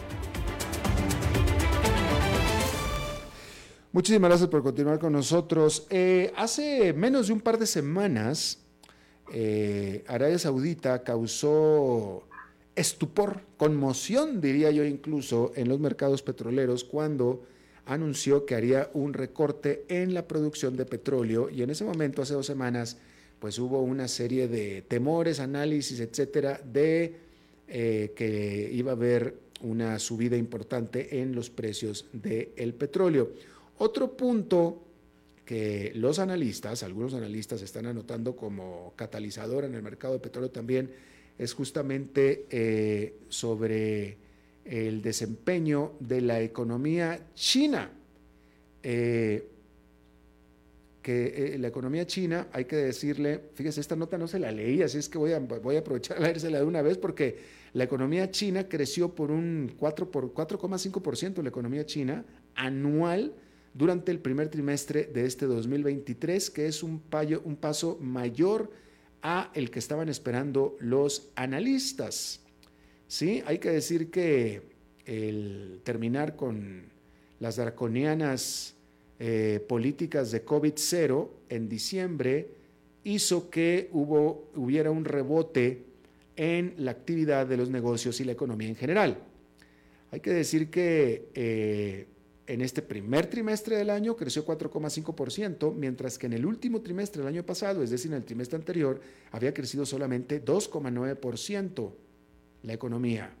[3.93, 5.85] Muchísimas gracias por continuar con nosotros.
[5.89, 8.59] Eh, hace menos de un par de semanas,
[9.33, 12.23] eh, Arabia Saudita causó
[12.73, 17.43] estupor, conmoción, diría yo incluso, en los mercados petroleros cuando
[17.85, 22.33] anunció que haría un recorte en la producción de petróleo y en ese momento, hace
[22.33, 22.95] dos semanas,
[23.39, 27.17] pues hubo una serie de temores, análisis, etcétera, de
[27.67, 33.31] eh, que iba a haber una subida importante en los precios del petróleo.
[33.81, 34.79] Otro punto
[35.43, 40.91] que los analistas, algunos analistas están anotando como catalizador en el mercado de petróleo también,
[41.35, 44.17] es justamente eh, sobre
[44.65, 47.89] el desempeño de la economía china.
[48.83, 49.47] Eh,
[51.01, 54.83] que eh, la economía china, hay que decirle, fíjese, esta nota no se la leí,
[54.83, 57.39] así es que voy a, voy a aprovechar a leérsela de una vez porque
[57.73, 63.33] la economía china creció por un 4, por 4,5% la economía china anual
[63.73, 67.01] durante el primer trimestre de este 2023, que es un,
[67.43, 68.71] un paso mayor
[69.21, 72.41] a el que estaban esperando los analistas.
[73.07, 73.43] ¿Sí?
[73.45, 74.61] Hay que decir que
[75.05, 76.83] el terminar con
[77.39, 78.75] las draconianas
[79.19, 82.49] eh, políticas de COVID-0 en diciembre
[83.03, 85.83] hizo que hubo, hubiera un rebote
[86.35, 89.17] en la actividad de los negocios y la economía en general.
[90.11, 92.07] Hay que decir que eh,
[92.51, 97.29] en este primer trimestre del año creció 4,5%, mientras que en el último trimestre del
[97.29, 98.99] año pasado, es decir, en el trimestre anterior,
[99.31, 101.93] había crecido solamente 2,9%
[102.63, 103.33] la economía.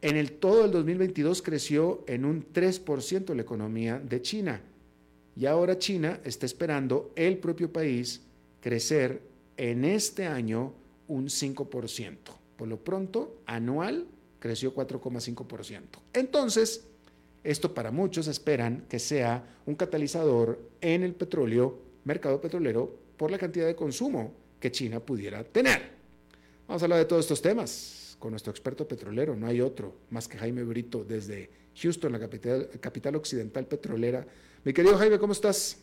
[0.00, 4.62] En el todo el 2022 creció en un 3% la economía de China.
[5.36, 8.22] Y ahora China está esperando el propio país
[8.62, 9.20] crecer
[9.58, 10.72] en este año
[11.06, 12.16] un 5%.
[12.56, 14.06] Por lo pronto, anual
[14.38, 15.82] creció 4,5%.
[16.14, 16.86] Entonces,
[17.42, 23.38] esto para muchos esperan que sea un catalizador en el petróleo, mercado petrolero, por la
[23.38, 25.90] cantidad de consumo que China pudiera tener.
[26.66, 30.28] Vamos a hablar de todos estos temas con nuestro experto petrolero, no hay otro más
[30.28, 34.26] que Jaime Brito desde Houston, la capital, occidental petrolera.
[34.64, 35.78] Mi querido Jaime, ¿cómo estás?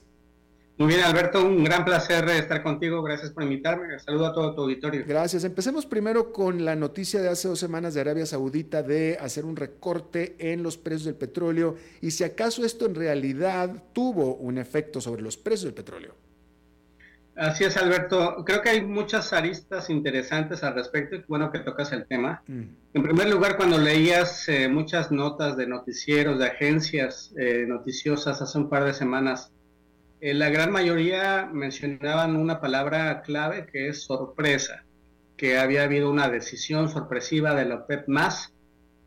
[0.78, 3.02] Muy bien, Alberto, un gran placer estar contigo.
[3.02, 3.98] Gracias por invitarme.
[3.98, 5.04] Saludo a todo tu auditorio.
[5.08, 5.44] Gracias.
[5.44, 9.56] Empecemos primero con la noticia de hace dos semanas de Arabia Saudita de hacer un
[9.56, 15.02] recorte en los precios del petróleo y si acaso esto en realidad tuvo un efecto
[15.02, 16.14] sobre los precios del petróleo.
[17.36, 18.44] Así es, Alberto.
[18.46, 22.44] Creo que hay muchas aristas interesantes al respecto y bueno que tocas el tema.
[22.48, 22.64] Mm.
[22.94, 28.58] En primer lugar, cuando leías eh, muchas notas de noticieros, de agencias eh, noticiosas hace
[28.58, 29.52] un par de semanas,
[30.20, 34.84] eh, la gran mayoría mencionaban una palabra clave que es sorpresa,
[35.36, 38.54] que había habido una decisión sorpresiva de la OPEP más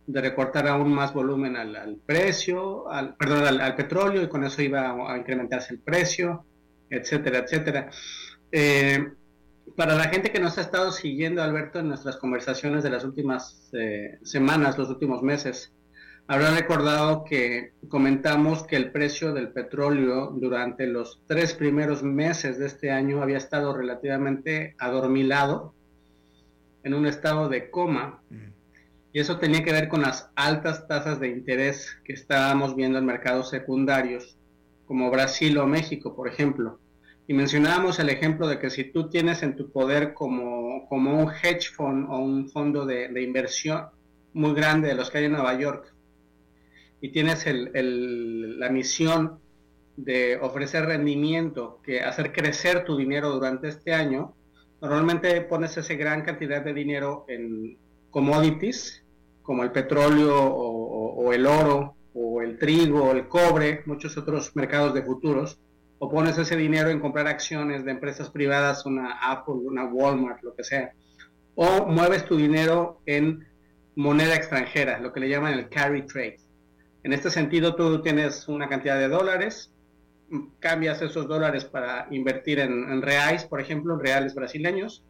[0.07, 4.91] de recortar aún más volumen al, precio, al, perdón, al, petróleo y con eso iba
[4.91, 6.45] a, incrementarse el precio,
[6.89, 7.91] etcétera, etcétera.
[8.51, 9.13] Eh,
[9.77, 13.71] para la gente que nos ha estado siguiendo, Alberto, en nuestras conversaciones de las últimas
[13.73, 15.73] eh, semanas, los últimos meses,
[16.31, 22.67] habrá recordado que comentamos que el precio del petróleo durante los tres primeros meses de
[22.67, 25.75] este año había estado relativamente adormilado,
[26.85, 28.23] en un estado de coma,
[29.13, 33.07] y eso tenía que ver con las altas tasas de interés que estábamos viendo en
[33.07, 34.39] mercados secundarios,
[34.87, 36.79] como Brasil o México, por ejemplo.
[37.27, 41.29] Y mencionábamos el ejemplo de que si tú tienes en tu poder como, como un
[41.29, 43.87] hedge fund o un fondo de, de inversión
[44.33, 45.93] muy grande de los que hay en Nueva York,
[47.01, 49.39] y tienes el, la misión
[49.97, 54.35] de ofrecer rendimiento, que hacer crecer tu dinero durante este año,
[54.81, 57.77] normalmente pones esa gran cantidad de dinero en
[58.11, 59.05] commodities,
[59.43, 64.17] como el petróleo o, o, o el oro o el trigo o el cobre, muchos
[64.17, 65.59] otros mercados de futuros,
[65.99, 70.55] o pones ese dinero en comprar acciones de empresas privadas, una Apple, una Walmart, lo
[70.55, 70.93] que sea,
[71.55, 73.47] o mueves tu dinero en
[73.97, 76.39] moneda extranjera, lo que le llaman el carry trade.
[77.03, 79.73] En este sentido, tú tienes una cantidad de dólares,
[80.59, 83.03] cambias esos dólares para invertir en, en
[83.49, 85.03] por ejemplo, en reales brasileños,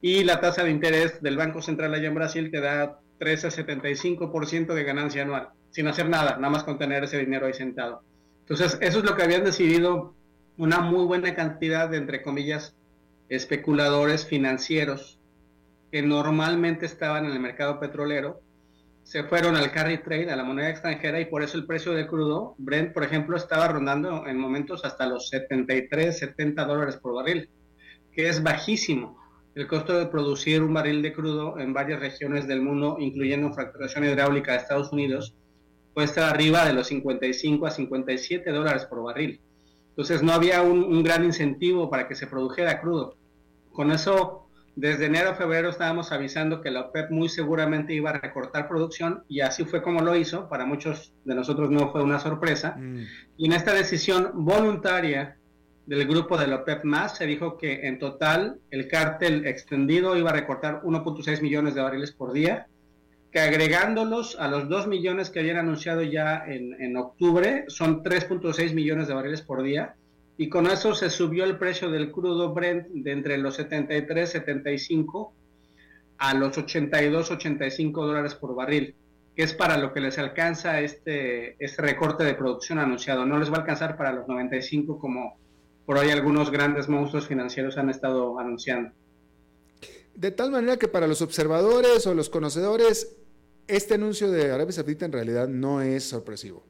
[0.00, 4.84] y la tasa de interés del Banco Central allá en Brasil te da 13,75% de
[4.84, 8.02] ganancia anual, sin hacer nada, nada más con tener ese dinero ahí sentado.
[8.40, 10.14] Entonces, eso es lo que habían decidido
[10.56, 12.76] una muy buena cantidad de, entre comillas,
[13.28, 15.18] especuladores financieros
[15.90, 18.40] que normalmente estaban en el mercado petrolero,
[19.06, 22.08] se fueron al carry trade, a la moneda extranjera, y por eso el precio de
[22.08, 27.48] crudo, Brent, por ejemplo, estaba rondando en momentos hasta los 73, 70 dólares por barril,
[28.10, 29.16] que es bajísimo.
[29.54, 34.04] El costo de producir un barril de crudo en varias regiones del mundo, incluyendo fracturación
[34.06, 35.36] hidráulica de Estados Unidos,
[35.94, 39.40] puede estar arriba de los 55 a 57 dólares por barril.
[39.90, 43.14] Entonces no había un, un, gran incentivo para que se produjera crudo.
[43.70, 44.45] Con eso,
[44.76, 49.24] desde enero a febrero estábamos avisando que la OPEP muy seguramente iba a recortar producción
[49.26, 50.50] y así fue como lo hizo.
[50.50, 52.76] Para muchos de nosotros no fue una sorpresa.
[52.76, 53.06] Mm.
[53.38, 55.38] Y en esta decisión voluntaria
[55.86, 60.28] del grupo de la OPEP más se dijo que en total el cártel extendido iba
[60.28, 62.66] a recortar 1.6 millones de barriles por día
[63.32, 68.72] que agregándolos a los 2 millones que habían anunciado ya en, en octubre, son 3.6
[68.72, 69.94] millones de barriles por día.
[70.38, 75.32] Y con eso se subió el precio del crudo Brent de entre los 73, 75
[76.18, 78.94] a los 82, 85 dólares por barril,
[79.34, 83.24] que es para lo que les alcanza este, este recorte de producción anunciado.
[83.24, 85.38] No les va a alcanzar para los 95 como
[85.86, 88.90] por hoy algunos grandes monstruos financieros han estado anunciando.
[90.14, 93.16] De tal manera que para los observadores o los conocedores,
[93.68, 96.64] este anuncio de Arabia Saudita en realidad no es sorpresivo.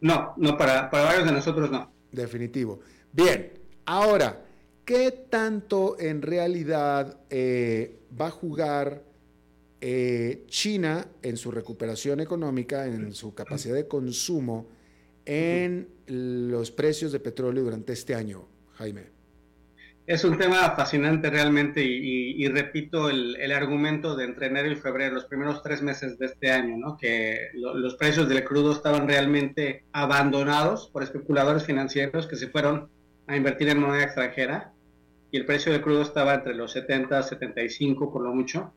[0.00, 1.97] No, no, para, para varios de nosotros no.
[2.12, 2.80] Definitivo.
[3.12, 3.52] Bien,
[3.86, 4.44] ahora,
[4.84, 9.02] ¿qué tanto en realidad eh, va a jugar
[9.80, 14.68] eh, China en su recuperación económica, en su capacidad de consumo,
[15.24, 19.17] en los precios de petróleo durante este año, Jaime?
[20.08, 24.70] Es un tema fascinante realmente y, y, y repito el, el, argumento de entre enero
[24.70, 26.96] y febrero, los primeros tres meses de este año, ¿no?
[26.96, 32.88] que lo, los precios del crudo estaban realmente abandonados por especuladores financieros que se fueron
[33.26, 34.72] a invertir en moneda extranjera
[35.30, 38.72] y el precio del crudo estaba entre los 70, 75 por lo mucho.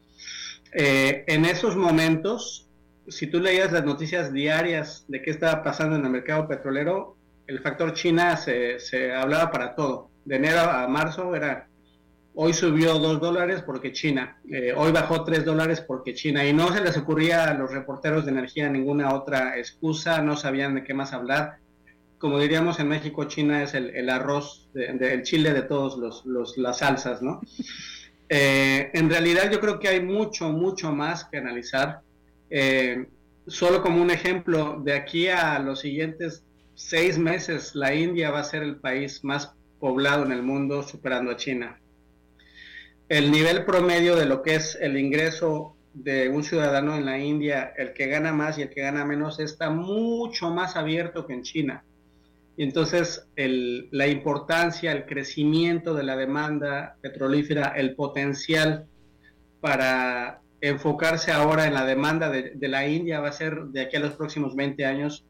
[0.73, 2.67] Eh, en esos momentos,
[3.07, 7.15] si tú leías las noticias diarias de qué estaba pasando en el mercado petrolero,
[7.47, 11.67] el factor China se, se hablaba para todo de enero a marzo era,
[12.33, 16.73] hoy subió 2 dólares porque China, eh, hoy bajó 3 dólares porque China, y no
[16.73, 20.93] se les ocurría a los reporteros de energía ninguna otra excusa, no sabían de qué
[20.93, 21.57] más hablar.
[22.17, 26.25] Como diríamos en México, China es el, el arroz, de, el chile de todos los,
[26.25, 27.41] los, las salsas, ¿no?
[28.33, 31.99] Eh, en realidad yo creo que hay mucho, mucho más que analizar.
[32.49, 33.05] Eh,
[33.45, 38.45] solo como un ejemplo, de aquí a los siguientes seis meses, la India va a
[38.45, 41.81] ser el país más poblado en el mundo, superando a China.
[43.09, 47.73] El nivel promedio de lo que es el ingreso de un ciudadano en la India,
[47.75, 51.41] el que gana más y el que gana menos, está mucho más abierto que en
[51.41, 51.83] China.
[52.55, 58.85] Y entonces la importancia, el crecimiento de la demanda petrolífera, el potencial
[59.59, 63.97] para enfocarse ahora en la demanda de, de, la India va a ser de aquí
[63.97, 65.25] a los próximos 20 años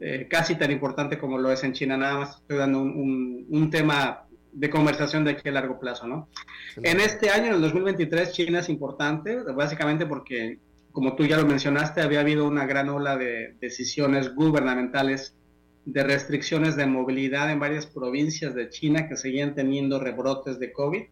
[0.00, 1.96] eh, casi tan importante como lo es en China.
[1.96, 6.06] Nada más estoy dando un, un, un tema de conversación de aquí a largo plazo,
[6.06, 6.28] ¿no?
[6.74, 10.58] Sí, en este año, en el 2023, China es importante, básicamente porque,
[10.90, 15.36] como tú ya lo mencionaste, había habido una gran ola de decisiones gubernamentales
[15.84, 21.02] de restricciones de movilidad en varias provincias de China que seguían teniendo rebrotes de COVID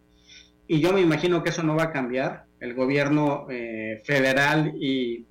[0.71, 2.45] y yo me imagino que eso no va a cambiar.
[2.59, 5.25] El gobierno eh, federal y,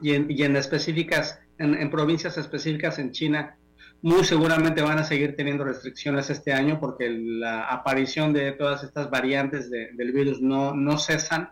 [0.00, 3.56] y, en, específicas, en, provincias específicas en China,
[4.02, 9.10] muy seguramente van a seguir teniendo restricciones este año porque la aparición de todas estas
[9.10, 11.50] variantes del virus no, no cesan.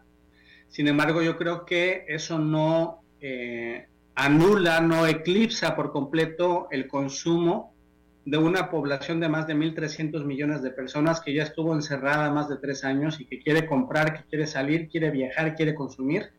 [0.69, 7.75] Sin embargo, yo creo que eso no eh, anula, no eclipsa por completo el consumo
[8.25, 12.49] de una población de más de 1.300 millones de personas que ya estuvo encerrada más
[12.49, 16.31] de tres años y que quiere comprar, que quiere salir, quiere viajar, quiere consumir.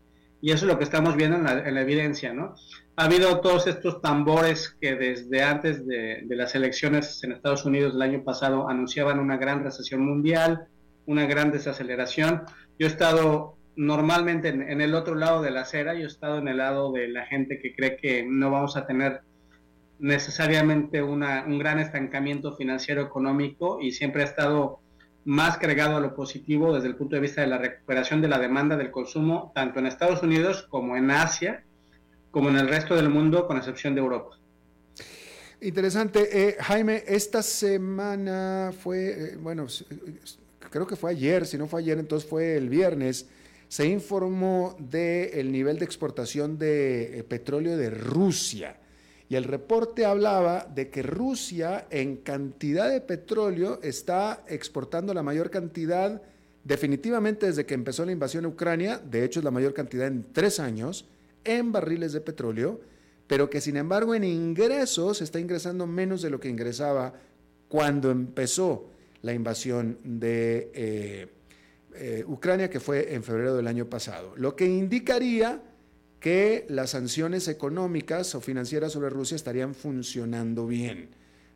[0.41, 2.55] Y eso es lo que estamos viendo en la, evidencia, ¿no?
[2.97, 8.01] Ha habido todos estos tambores que desde antes de, las elecciones en Estados Unidos el
[8.01, 10.67] año pasado anunciaban una gran recesión mundial,
[11.05, 12.43] una gran desaceleración.
[12.79, 16.47] Yo he estado normalmente en, el otro lado de la acera, yo he estado en
[16.47, 19.23] el lado de la gente que cree que no vamos a tener
[19.99, 24.79] necesariamente una, un gran estancamiento financiero económico y siempre ha estado
[25.25, 28.39] más cargado a lo positivo desde el punto de vista de la recuperación de la
[28.39, 31.64] demanda del consumo, tanto en Estados Unidos como en Asia,
[32.35, 34.37] como en el resto del mundo, con excepción de Europa.
[35.61, 36.49] Interesante.
[36.49, 39.67] Eh, Jaime, esta semana fue, eh, bueno,
[40.69, 43.29] creo que fue ayer, si no fue ayer, entonces fue el viernes,
[43.69, 48.81] se informó del nivel de exportación de eh, petróleo de Rusia.
[49.29, 55.49] Y el reporte hablaba de que Rusia en cantidad de petróleo está exportando la mayor
[55.49, 56.21] cantidad
[56.65, 60.25] definitivamente desde que empezó la invasión a Ucrania, de hecho es la mayor cantidad en
[60.33, 61.05] tres años,
[61.45, 62.81] en barriles de petróleo,
[63.27, 67.13] pero que sin embargo en ingresos está ingresando menos de lo que ingresaba
[67.67, 68.89] cuando empezó
[69.21, 71.27] la invasión de eh,
[71.95, 74.33] eh, Ucrania, que fue en febrero del año pasado.
[74.35, 75.61] Lo que indicaría
[76.19, 81.09] que las sanciones económicas o financieras sobre Rusia estarían funcionando bien.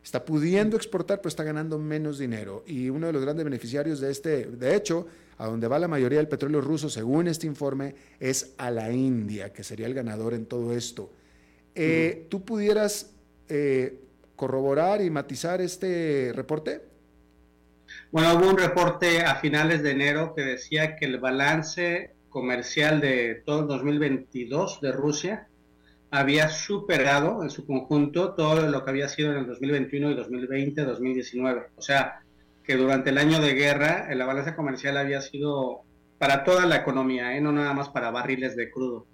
[0.03, 2.63] Está pudiendo exportar, pero está ganando menos dinero.
[2.65, 5.07] Y uno de los grandes beneficiarios de este, de hecho,
[5.39, 9.53] a donde va la mayoría del petróleo ruso, según este informe, es a la India,
[9.53, 11.11] que sería el ganador en todo esto.
[11.73, 13.15] Eh, ¿Tú pudieras
[13.47, 14.01] eh,
[14.35, 16.81] corroborar y matizar este reporte?
[18.11, 23.41] Bueno, hubo un reporte a finales de enero que decía que el balance comercial de
[23.45, 25.47] todo el 2022 de Rusia
[26.11, 30.83] había superado en su conjunto todo lo que había sido en el 2021 y 2020,
[30.83, 31.67] 2019.
[31.77, 32.23] O sea,
[32.63, 35.81] que durante el año de guerra la balanza comercial había sido
[36.17, 37.41] para toda la economía, ¿eh?
[37.41, 39.07] no nada más para barriles de crudo,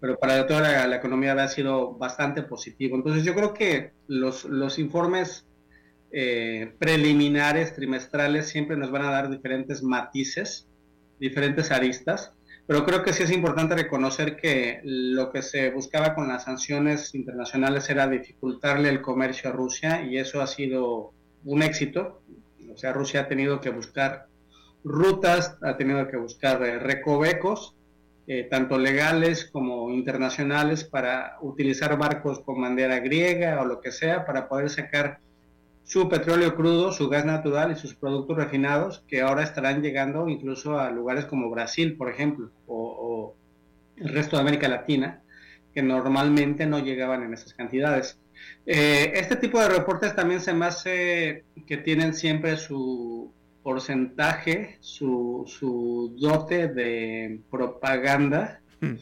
[0.00, 2.96] pero para toda la, economía había sido bastante positivo.
[2.96, 5.46] Entonces yo creo que los, los informes
[6.10, 10.66] eh, preliminares, trimestrales, siempre nos van a dar diferentes matices,
[11.18, 12.32] diferentes aristas
[12.70, 17.16] pero creo que sí es importante reconocer que lo que se buscaba con las sanciones
[17.16, 21.12] internacionales era dificultarle el comercio a Rusia y eso ha sido
[21.44, 22.22] un éxito.
[22.72, 24.26] O sea, Rusia ha tenido que buscar
[24.84, 27.74] rutas, ha tenido que buscar eh, recovecos,
[28.26, 34.24] eh, tanto legales como internacionales, para utilizar barcos con bandera griega o lo que sea,
[34.24, 35.18] para poder sacar
[35.90, 40.78] su petróleo crudo, su gas natural y sus productos refinados que ahora estarán llegando incluso
[40.78, 43.34] a lugares como Brasil, por ejemplo, o,
[43.96, 45.20] el resto de América Latina,
[45.74, 48.19] que normalmente no llegaban en esas cantidades.
[48.66, 53.32] Eh, este tipo de reportes también se me hace que tienen siempre su
[53.62, 58.94] porcentaje, su, su dote de propaganda, hmm.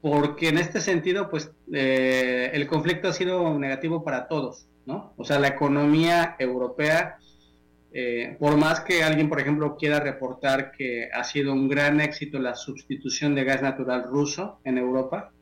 [0.00, 5.38] porque en este sentido, pues eh, el conflicto ha sido negativo para todos o sea,
[5.38, 7.18] la economía europea,
[7.92, 12.38] eh, por más que alguien, por ejemplo, quiera reportar que ha sido un gran éxito
[12.38, 15.32] la sustitución de gas natural ruso en Europa,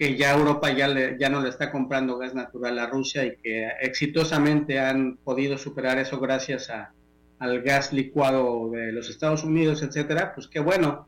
[0.00, 0.88] que ya Europa ya,
[1.18, 5.98] ya no le está comprando gas natural a Rusia y que exitosamente han podido superar
[5.98, 6.72] eso gracias
[7.38, 11.06] al gas licuado de los Estados Unidos, etcétera, pues qué bueno,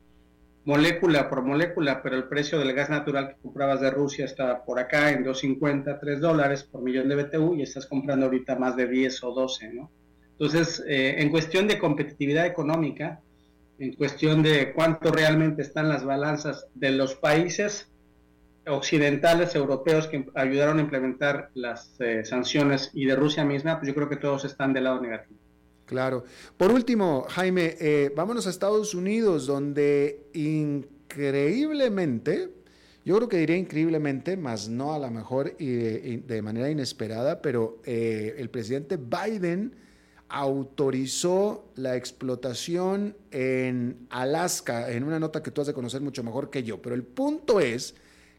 [0.65, 4.77] molécula por molécula, pero el precio del gas natural que comprabas de Rusia estaba por
[4.77, 8.87] acá en 2.50, 3 dólares por millón de BTU y estás comprando ahorita más de
[8.87, 9.89] 10 o 12, ¿no?
[10.33, 13.21] Entonces, eh, en cuestión de competitividad económica,
[13.79, 17.89] en cuestión de cuánto realmente están las balanzas de los países
[18.67, 23.95] occidentales europeos que ayudaron a implementar las eh, sanciones y de Rusia misma, pues yo
[23.95, 25.39] creo que todos están del lado negativo.
[25.85, 26.23] Claro.
[26.57, 32.49] Por último, Jaime, eh, vámonos a Estados Unidos, donde increíblemente,
[33.03, 37.81] yo creo que diría increíblemente, más no a lo mejor y de, manera inesperada, pero
[37.83, 39.75] eh, el presidente Biden
[40.29, 46.49] autorizó la explotación en Alaska, en una nota que tú has de conocer mucho mejor
[46.49, 46.81] que yo.
[46.81, 47.93] Pero el punto es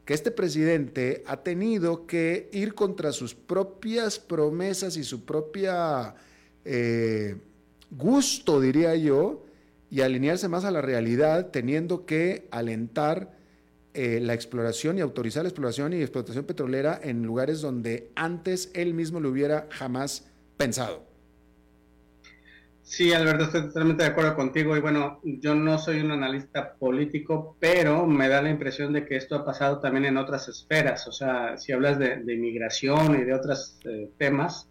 [0.05, 6.14] que este presidente ha tenido que ir contra sus propias promesas y su propia
[6.64, 7.36] eh,
[7.90, 9.44] gusto, diría yo,
[9.90, 13.32] y alinearse más a la realidad, teniendo que alentar
[13.94, 18.92] eh, la exploración y autorizar la exploración y explotación petrolera en lugares donde antes él
[18.92, 20.26] mismo lo hubiera jamás
[20.57, 21.14] pensado.
[22.85, 24.76] Sí, Alberto, estoy totalmente de acuerdo contigo.
[24.76, 29.16] Y bueno, yo no soy un analista político, pero me da la impresión de que
[29.16, 31.09] esto ha pasado también en otras esferas.
[31.09, 34.68] O sea, si hablas de, inmigración y de otros eh, temas,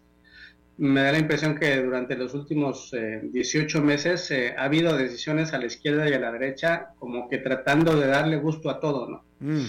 [0.76, 5.52] me da la impresión que durante los últimos 18 eh, meses eh, ha habido decisiones
[5.52, 9.08] a la izquierda y a la derecha como que tratando de darle gusto a todo,
[9.08, 9.24] ¿no?
[9.40, 9.66] Mm.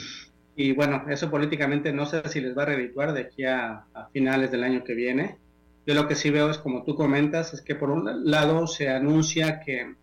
[0.56, 4.08] Y bueno, eso políticamente no sé si les va a redituar de aquí a, a,
[4.14, 5.38] finales del año que viene.
[5.86, 8.90] Yo lo que sí veo es, como tú comentas, es que por un lado se
[8.90, 9.96] anuncia que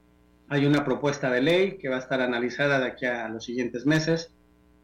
[0.49, 3.87] hay una propuesta de ley que va a estar analizada de aquí a los siguientes
[3.87, 4.33] meses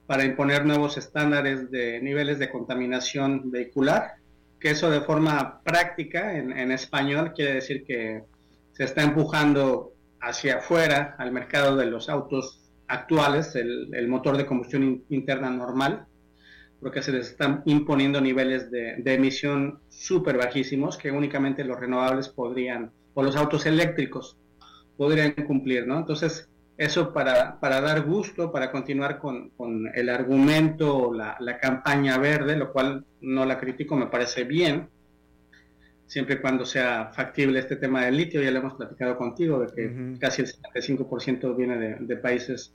[0.07, 4.19] para imponer nuevos estándares de niveles de contaminación vehicular
[4.59, 8.25] que eso de forma práctica en, español quiere decir que
[8.73, 15.05] se está empujando hacia afuera al mercado de los autos actuales, el, motor de combustión
[15.11, 16.07] interna normal,
[16.81, 22.29] porque se les están imponiendo niveles de, de emisión súper bajísimos que únicamente los renovables
[22.29, 24.37] podrían, o los autos eléctricos
[24.97, 25.99] podrían cumplir, ¿no?
[25.99, 32.19] Entonces, eso para, para dar gusto, para continuar con, con el argumento, la, la, campaña
[32.19, 34.89] verde, lo cual no la critico, me parece bien,
[36.07, 39.75] siempre y cuando sea factible este tema del litio, ya lo hemos platicado contigo, de
[39.75, 42.73] que casi el 75% viene de, de, países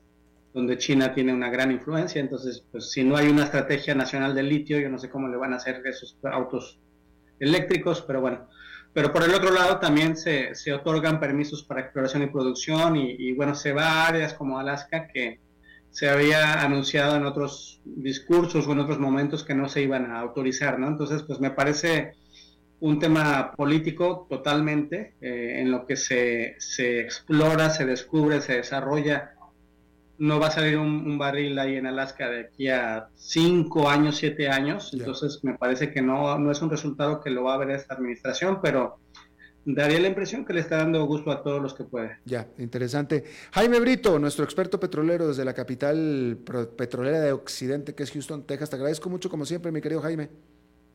[0.53, 4.49] donde China tiene una gran influencia, entonces, pues si no hay una estrategia nacional del
[4.49, 6.79] litio, yo no sé cómo le van a hacer esos autos
[7.39, 8.47] eléctricos, pero bueno,
[8.93, 13.33] pero por el otro lado también se, se otorgan permisos para exploración y producción y,
[13.33, 15.39] bueno, se va a áreas como Alaska que
[15.89, 20.19] se había anunciado en otros discursos o en otros momentos que no se iban a
[20.19, 20.87] autorizar, ¿no?
[20.87, 22.13] Entonces, pues me parece
[22.79, 29.33] un tema político totalmente, eh, en lo que se, se explora, se descubre, se desarrolla
[30.23, 34.47] no va a salir un, barril ahí en Alaska de aquí a cinco años, siete
[34.47, 34.91] años.
[34.93, 37.95] Entonces me parece que no, no es un resultado que lo va a ver esta
[37.95, 38.99] administración, pero
[39.65, 42.19] daría la impresión que le está dando gusto a todos los que puede.
[42.23, 43.25] Ya, interesante.
[43.51, 46.37] Jaime Brito, nuestro experto petrolero desde la capital
[46.77, 48.69] petrolera de Occidente, que es Houston, Texas.
[48.69, 50.29] Te agradezco mucho, como siempre, mi querido Jaime.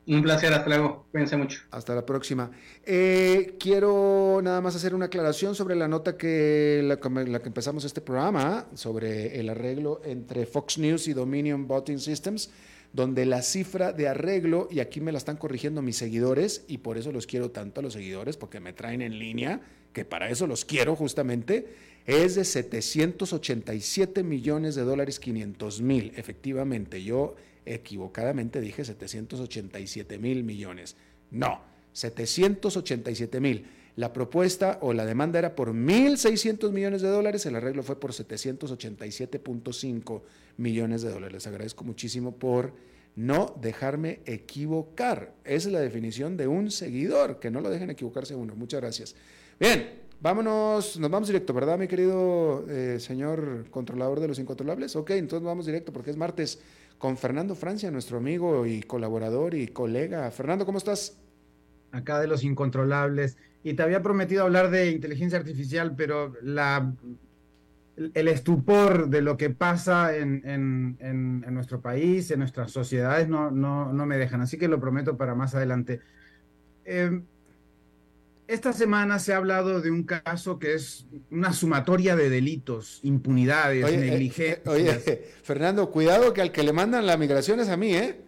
[0.09, 1.06] Un placer, hasta luego.
[1.11, 1.61] Cuídense mucho.
[1.70, 2.50] Hasta la próxima.
[2.86, 8.00] Eh, quiero nada más hacer una aclaración sobre la nota que la, que empezamos este
[8.00, 12.50] programa, sobre el arreglo entre Fox News y Dominion Voting Systems,
[12.90, 16.96] donde la cifra de arreglo, y aquí me la están corrigiendo mis seguidores, y por
[16.96, 19.61] eso los quiero tanto a los seguidores, porque me traen en línea,
[19.92, 21.66] que para eso los quiero justamente,
[22.06, 27.02] es de 787 millones de dólares 500 mil, efectivamente.
[27.02, 27.36] Yo
[27.75, 30.97] equivocadamente dije 787 mil millones.
[31.31, 31.62] No,
[31.93, 33.66] 787 mil.
[33.97, 38.12] La propuesta o la demanda era por 1.600 millones de dólares, el arreglo fue por
[38.12, 40.23] 787.5
[40.57, 41.33] millones de dólares.
[41.33, 42.75] Les agradezco muchísimo por
[43.16, 45.35] no dejarme equivocar.
[45.45, 48.55] Esa es la definición de un seguidor, que no lo dejen equivocarse uno.
[48.55, 49.16] Muchas gracias.
[49.59, 54.95] Bien, vámonos, nos vamos directo, ¿verdad, mi querido eh, señor controlador de los incontrolables?
[54.95, 56.61] Ok, entonces vamos directo porque es martes
[56.99, 60.30] con Fernando Francia, nuestro amigo y colaborador y colega.
[60.30, 61.16] Fernando, ¿cómo estás?
[61.92, 63.38] Acá de los incontrolables.
[63.62, 66.92] Y te había prometido hablar de inteligencia artificial, pero la,
[67.96, 73.92] el estupor de lo que pasa en, en, nuestro país, en nuestras sociedades, no, no,
[73.92, 74.40] no, me dejan.
[74.40, 76.01] Así que lo prometo para más adelante.
[76.84, 77.22] Eh,
[78.49, 83.86] esta semana se ha hablado de un caso que es una sumatoria de delitos, impunidades,
[83.86, 84.66] eh, negligencias.
[84.66, 84.94] oye,
[85.42, 88.22] Fernando, cuidado que al que le mandan la migración es a mí, ¿eh?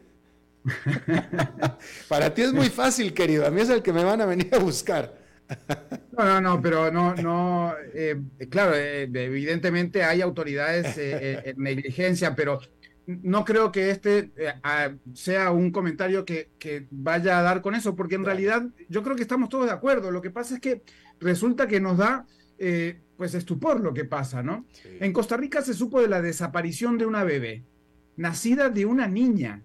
[2.09, 3.47] Para ti es muy fácil, querido.
[3.47, 5.19] A mí es el que me van a venir a buscar.
[6.17, 7.75] no, no, no, pero no, no.
[7.95, 12.61] Eh, claro, eh, evidentemente hay autoridades en negligencia, pero
[13.23, 14.53] no creo que este eh,
[15.15, 16.51] sea un comentario que,
[16.91, 20.11] vaya a dar con eso, porque en realidad yo creo que estamos todos de acuerdo.
[20.11, 20.83] Lo que pasa es que
[21.19, 22.27] resulta que nos da
[22.59, 24.67] eh, pues estupor lo que pasa, ¿no?
[24.85, 27.65] En Costa Rica se supo de la desaparición de una bebé,
[28.17, 29.63] nacida de una niña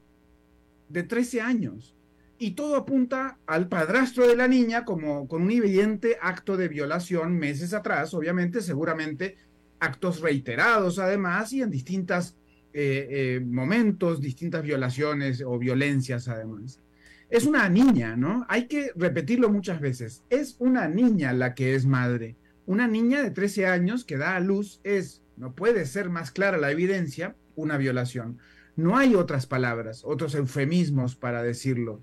[0.89, 1.95] de 13 años.
[2.37, 7.37] Y todo apunta al padrastro de la niña como con un evidente acto de violación
[7.37, 9.37] meses atrás, obviamente, seguramente
[9.79, 12.35] actos reiterados además y en distintas
[12.77, 16.81] eh, eh, momentos, distintas violaciones o violencias además.
[17.29, 18.45] Es una niña, ¿no?
[18.49, 20.23] Hay que repetirlo muchas veces.
[20.29, 22.35] Es una niña la que es madre.
[22.65, 26.57] Una niña de 13 años que da a luz es, no puede ser más clara
[26.57, 28.39] la evidencia, una violación.
[28.75, 32.01] No hay otras palabras, otros eufemismos para decirlo.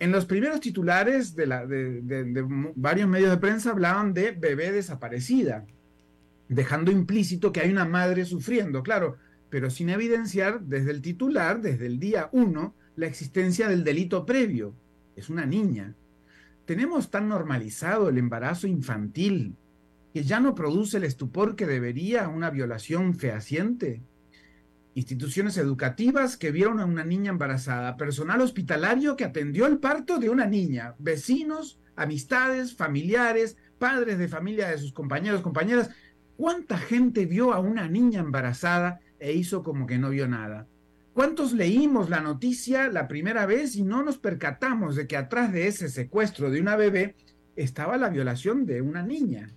[0.00, 5.64] En los primeros titulares de, varios medios de prensa hablaban de bebé desaparecida.
[6.48, 9.18] dejando implícito que hay una madre sufriendo, claro,
[9.50, 14.74] pero sin evidenciar desde el titular, desde el día uno, la existencia del delito previo.
[15.16, 15.94] Es una niña.
[16.64, 19.56] Tenemos tan normalizado el embarazo infantil
[20.12, 24.00] que ya no produce el estupor que debería una violación fehaciente.
[24.94, 30.30] Instituciones educativas que vieron a una niña embarazada, personal hospitalario que atendió el parto de
[30.30, 35.90] una niña, vecinos, amistades, familiares, padres de familia de sus compañeros, compañeras.
[36.36, 40.66] ¿Cuánta gente vio a una niña embarazada e hizo como que no vio nada?
[41.12, 45.68] ¿Cuántos leímos la noticia la primera vez y no nos percatamos de que atrás de
[45.68, 47.14] ese secuestro de una bebé
[47.54, 49.48] estaba la violación de una niña?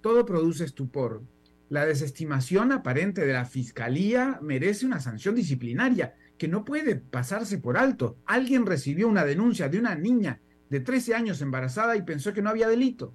[0.00, 1.22] Todo produce estupor.
[1.68, 7.76] La desestimación aparente de la fiscalía merece una sanción disciplinaria que no puede pasarse por
[7.76, 8.18] alto.
[8.26, 10.40] Alguien recibió una denuncia de una niña
[10.70, 13.14] de 13 años embarazada y pensó que no había delito.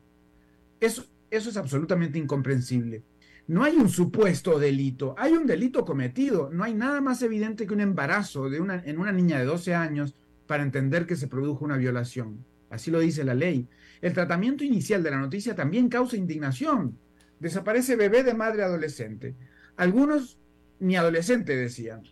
[0.79, 3.03] Eso, eso es absolutamente incomprensible.
[3.47, 6.49] No hay un supuesto delito, hay un delito cometido.
[6.51, 9.73] No hay nada más evidente que un embarazo de una, en una niña de 12
[9.73, 10.15] años
[10.47, 12.43] para entender que se produjo una violación.
[12.69, 13.67] Así lo dice la ley.
[14.01, 16.97] El tratamiento inicial de la noticia también causa indignación.
[17.39, 19.35] Desaparece bebé de madre adolescente.
[19.77, 20.37] Algunos
[20.79, 22.03] ni adolescente decían.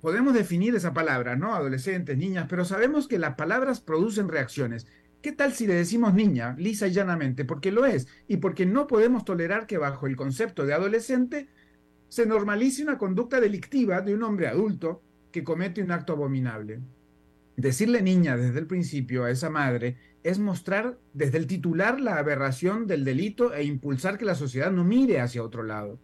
[0.00, 1.54] Podemos definir esa palabra, ¿no?
[1.54, 4.86] Adolescentes, niñas, pero sabemos que las palabras producen reacciones
[5.26, 7.44] ¿Qué tal si le decimos niña, lisa y llanamente?
[7.44, 11.48] Porque lo es, y porque no podemos tolerar que bajo el concepto de adolescente
[12.08, 15.02] se normalice una conducta delictiva de un hombre adulto
[15.32, 16.78] que comete un acto abominable.
[17.56, 22.86] Decirle niña desde el principio a esa madre es mostrar desde el titular la aberración
[22.86, 25.98] del delito e impulsar que la sociedad no mire hacia otro lado.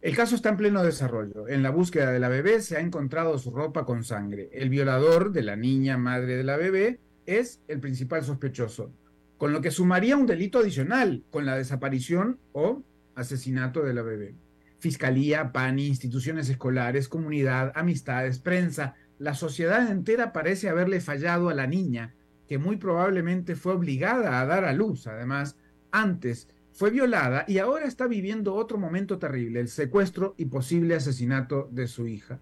[0.00, 1.48] El caso está en pleno desarrollo.
[1.48, 4.48] En la búsqueda de la bebé se ha encontrado su ropa con sangre.
[4.52, 8.90] El violador de la niña madre de la bebé es el principal sospechoso,
[9.36, 12.82] con lo que sumaría un delito adicional con la desaparición o
[13.14, 14.34] asesinato de la bebé.
[14.78, 21.66] Fiscalía, PANI, instituciones escolares, comunidad, amistades, prensa, la sociedad entera parece haberle fallado a la
[21.66, 22.14] niña,
[22.48, 25.56] que muy probablemente fue obligada a dar a luz, además,
[25.90, 31.68] antes fue violada y ahora está viviendo otro momento terrible, el secuestro y posible asesinato
[31.72, 32.40] de su hija.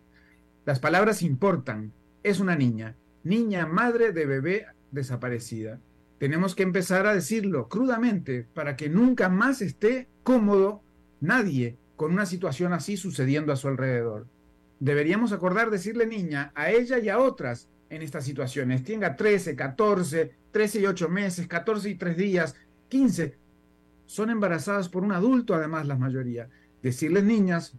[0.64, 1.93] Las palabras importan.
[2.22, 5.80] Es una niña, niña madre de bebé desaparecida.
[6.18, 10.82] Tenemos que empezar a decirlo crudamente para que nunca más esté cómodo
[11.20, 14.26] nadie con una situación así sucediendo a su alrededor.
[14.80, 18.84] Deberíamos acordar decirle niña a ella y a otras en estas situaciones.
[18.84, 22.57] Tenga 13, 14, 13 y 8 meses, 14 y 3 días,
[22.89, 23.39] 15.
[24.07, 26.49] Son embarazadas por un adulto, además, la mayoría.
[26.82, 27.74] Decirles niñas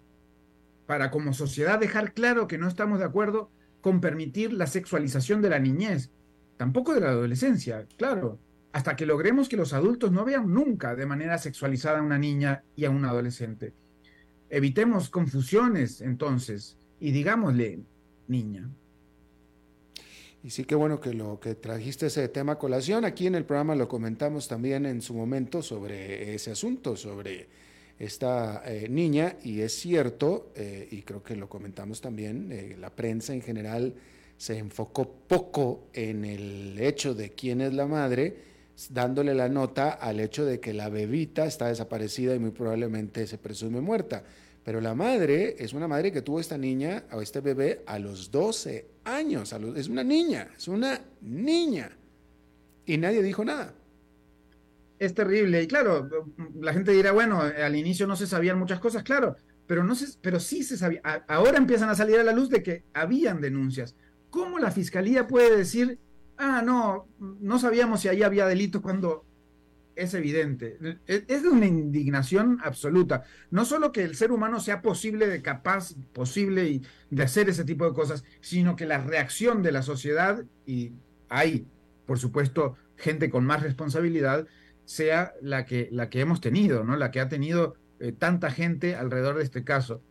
[0.85, 3.51] para como sociedad dejar claro que no estamos de acuerdo
[3.81, 6.11] con permitir la sexualización de la niñez
[6.57, 8.39] tampoco de la adolescencia, claro,
[8.73, 12.63] hasta que logremos que los adultos no vean nunca de manera sexualizada a una niña
[12.75, 13.73] y a un adolescente.
[14.49, 17.79] Evitemos confusiones entonces y digámosle
[18.27, 18.69] niña.
[20.43, 23.03] Y sí, qué bueno que lo que trajiste ese tema a colación.
[23.03, 27.47] Aquí en el programa lo comentamos también en su momento sobre ese asunto, sobre
[27.99, 32.91] esta eh, niña, y es cierto, eh, y creo que lo comentamos también, eh, la
[32.91, 33.95] prensa en general
[34.37, 38.37] se enfocó poco en el hecho de quién es la madre,
[38.89, 43.37] dándole la nota al hecho de que la bebita está desaparecida y muy probablemente se
[43.37, 44.23] presume muerta.
[44.63, 48.29] Pero la madre es una madre que tuvo esta niña o este bebé a los
[48.29, 49.55] 12 años.
[49.75, 51.97] es una niña, es una niña.
[52.85, 53.73] Y nadie dijo nada.
[54.99, 55.63] Es terrible.
[55.63, 56.09] Y claro,
[56.59, 59.35] la gente dirá, bueno, al inicio no se sabían muchas cosas, claro,
[59.67, 61.01] pero, no se, pero sí se sabía.
[61.27, 63.95] Ahora empiezan a salir a la luz de que habían denuncias.
[64.29, 65.99] ¿Cómo la fiscalía puede decir,
[66.37, 69.25] ah, no, no sabíamos si ahí había delito cuando
[69.95, 70.77] es evidente?
[71.07, 73.23] Es de una indignación absoluta.
[73.49, 77.85] No solo que el ser humano sea posible de capaz, posible de hacer ese tipo
[77.85, 80.91] de cosas, sino que la reacción de la sociedad, y
[81.29, 81.65] hay,
[82.05, 84.47] por supuesto, gente con más responsabilidad,
[84.85, 86.95] sea la que, la que hemos tenido, ¿no?
[86.95, 90.01] La que ha tenido eh, tanta gente alrededor de este caso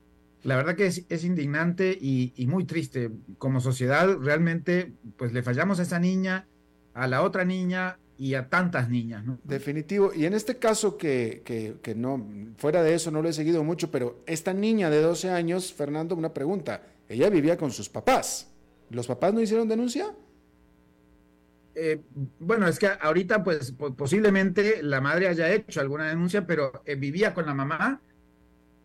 [0.42, 3.10] la verdad que es, indignante y, muy triste.
[3.38, 6.46] Como sociedad, realmente, pues le fallamos a esa niña,
[6.94, 9.24] a la otra niña y a tantas niñas.
[9.44, 10.12] Definitivo.
[10.14, 11.42] Y en este caso que,
[11.82, 12.24] que, no,
[12.58, 16.14] fuera de eso no lo he seguido mucho, pero esta niña de 12 años, Fernando,
[16.14, 16.82] una pregunta.
[17.08, 18.48] Ella vivía con sus papás.
[18.90, 20.14] ¿Los papás no hicieron denuncia?
[21.74, 22.00] Eh,
[22.38, 27.34] bueno, es que ahorita pues posiblemente la madre haya hecho alguna denuncia, pero eh, vivía
[27.34, 28.00] con la mamá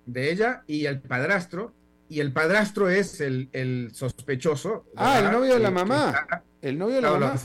[0.06, 1.74] de ella y el padrastro,
[2.10, 4.86] y el padrastro es el, sospechoso.
[4.96, 6.28] Ah, el novio de la mamá.
[6.62, 7.36] el novio de la mamá.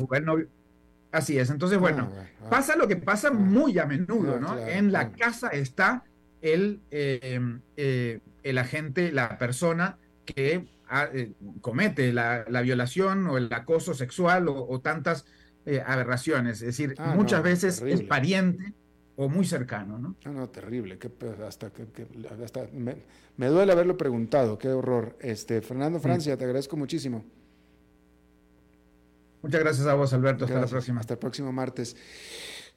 [1.13, 1.51] Así es.
[1.51, 4.59] Entonces, bueno, ah, pasa lo que pasa muy a menudo, ¿no?
[4.59, 6.05] en la casa está
[6.43, 10.67] el, el agente, la persona que
[11.61, 15.27] comete la, violación o el acoso sexual o, tantas
[15.85, 16.61] aberraciones.
[16.61, 18.75] Es decir, ah, muchas veces es pariente
[19.17, 20.15] o muy cercano, ¿no?
[20.25, 20.99] No, no, terrible.
[21.47, 22.07] hasta, que,
[22.43, 24.59] hasta me, duele haberlo preguntado.
[24.59, 25.17] Qué horror.
[25.21, 27.25] Este, Fernando Francia, te agradezco muchísimo.
[29.41, 30.45] Muchas gracias a vos, Alberto.
[30.45, 31.01] Hasta la próxima.
[31.01, 31.97] Hasta el próximo martes.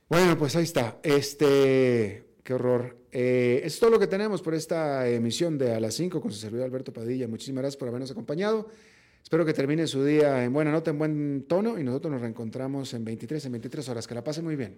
[0.07, 0.99] Bueno, pues ahí está.
[1.03, 2.97] Este, qué horror.
[3.11, 6.39] Eh, es todo lo que tenemos por esta emisión de A las 5 con su
[6.39, 7.27] servidor Alberto Padilla.
[7.27, 8.67] Muchísimas gracias por habernos acompañado.
[9.21, 12.93] Espero que termine su día en buena nota, en buen tono y nosotros nos reencontramos
[12.93, 14.07] en 23, en 23 horas.
[14.07, 14.77] Que la pasen muy bien.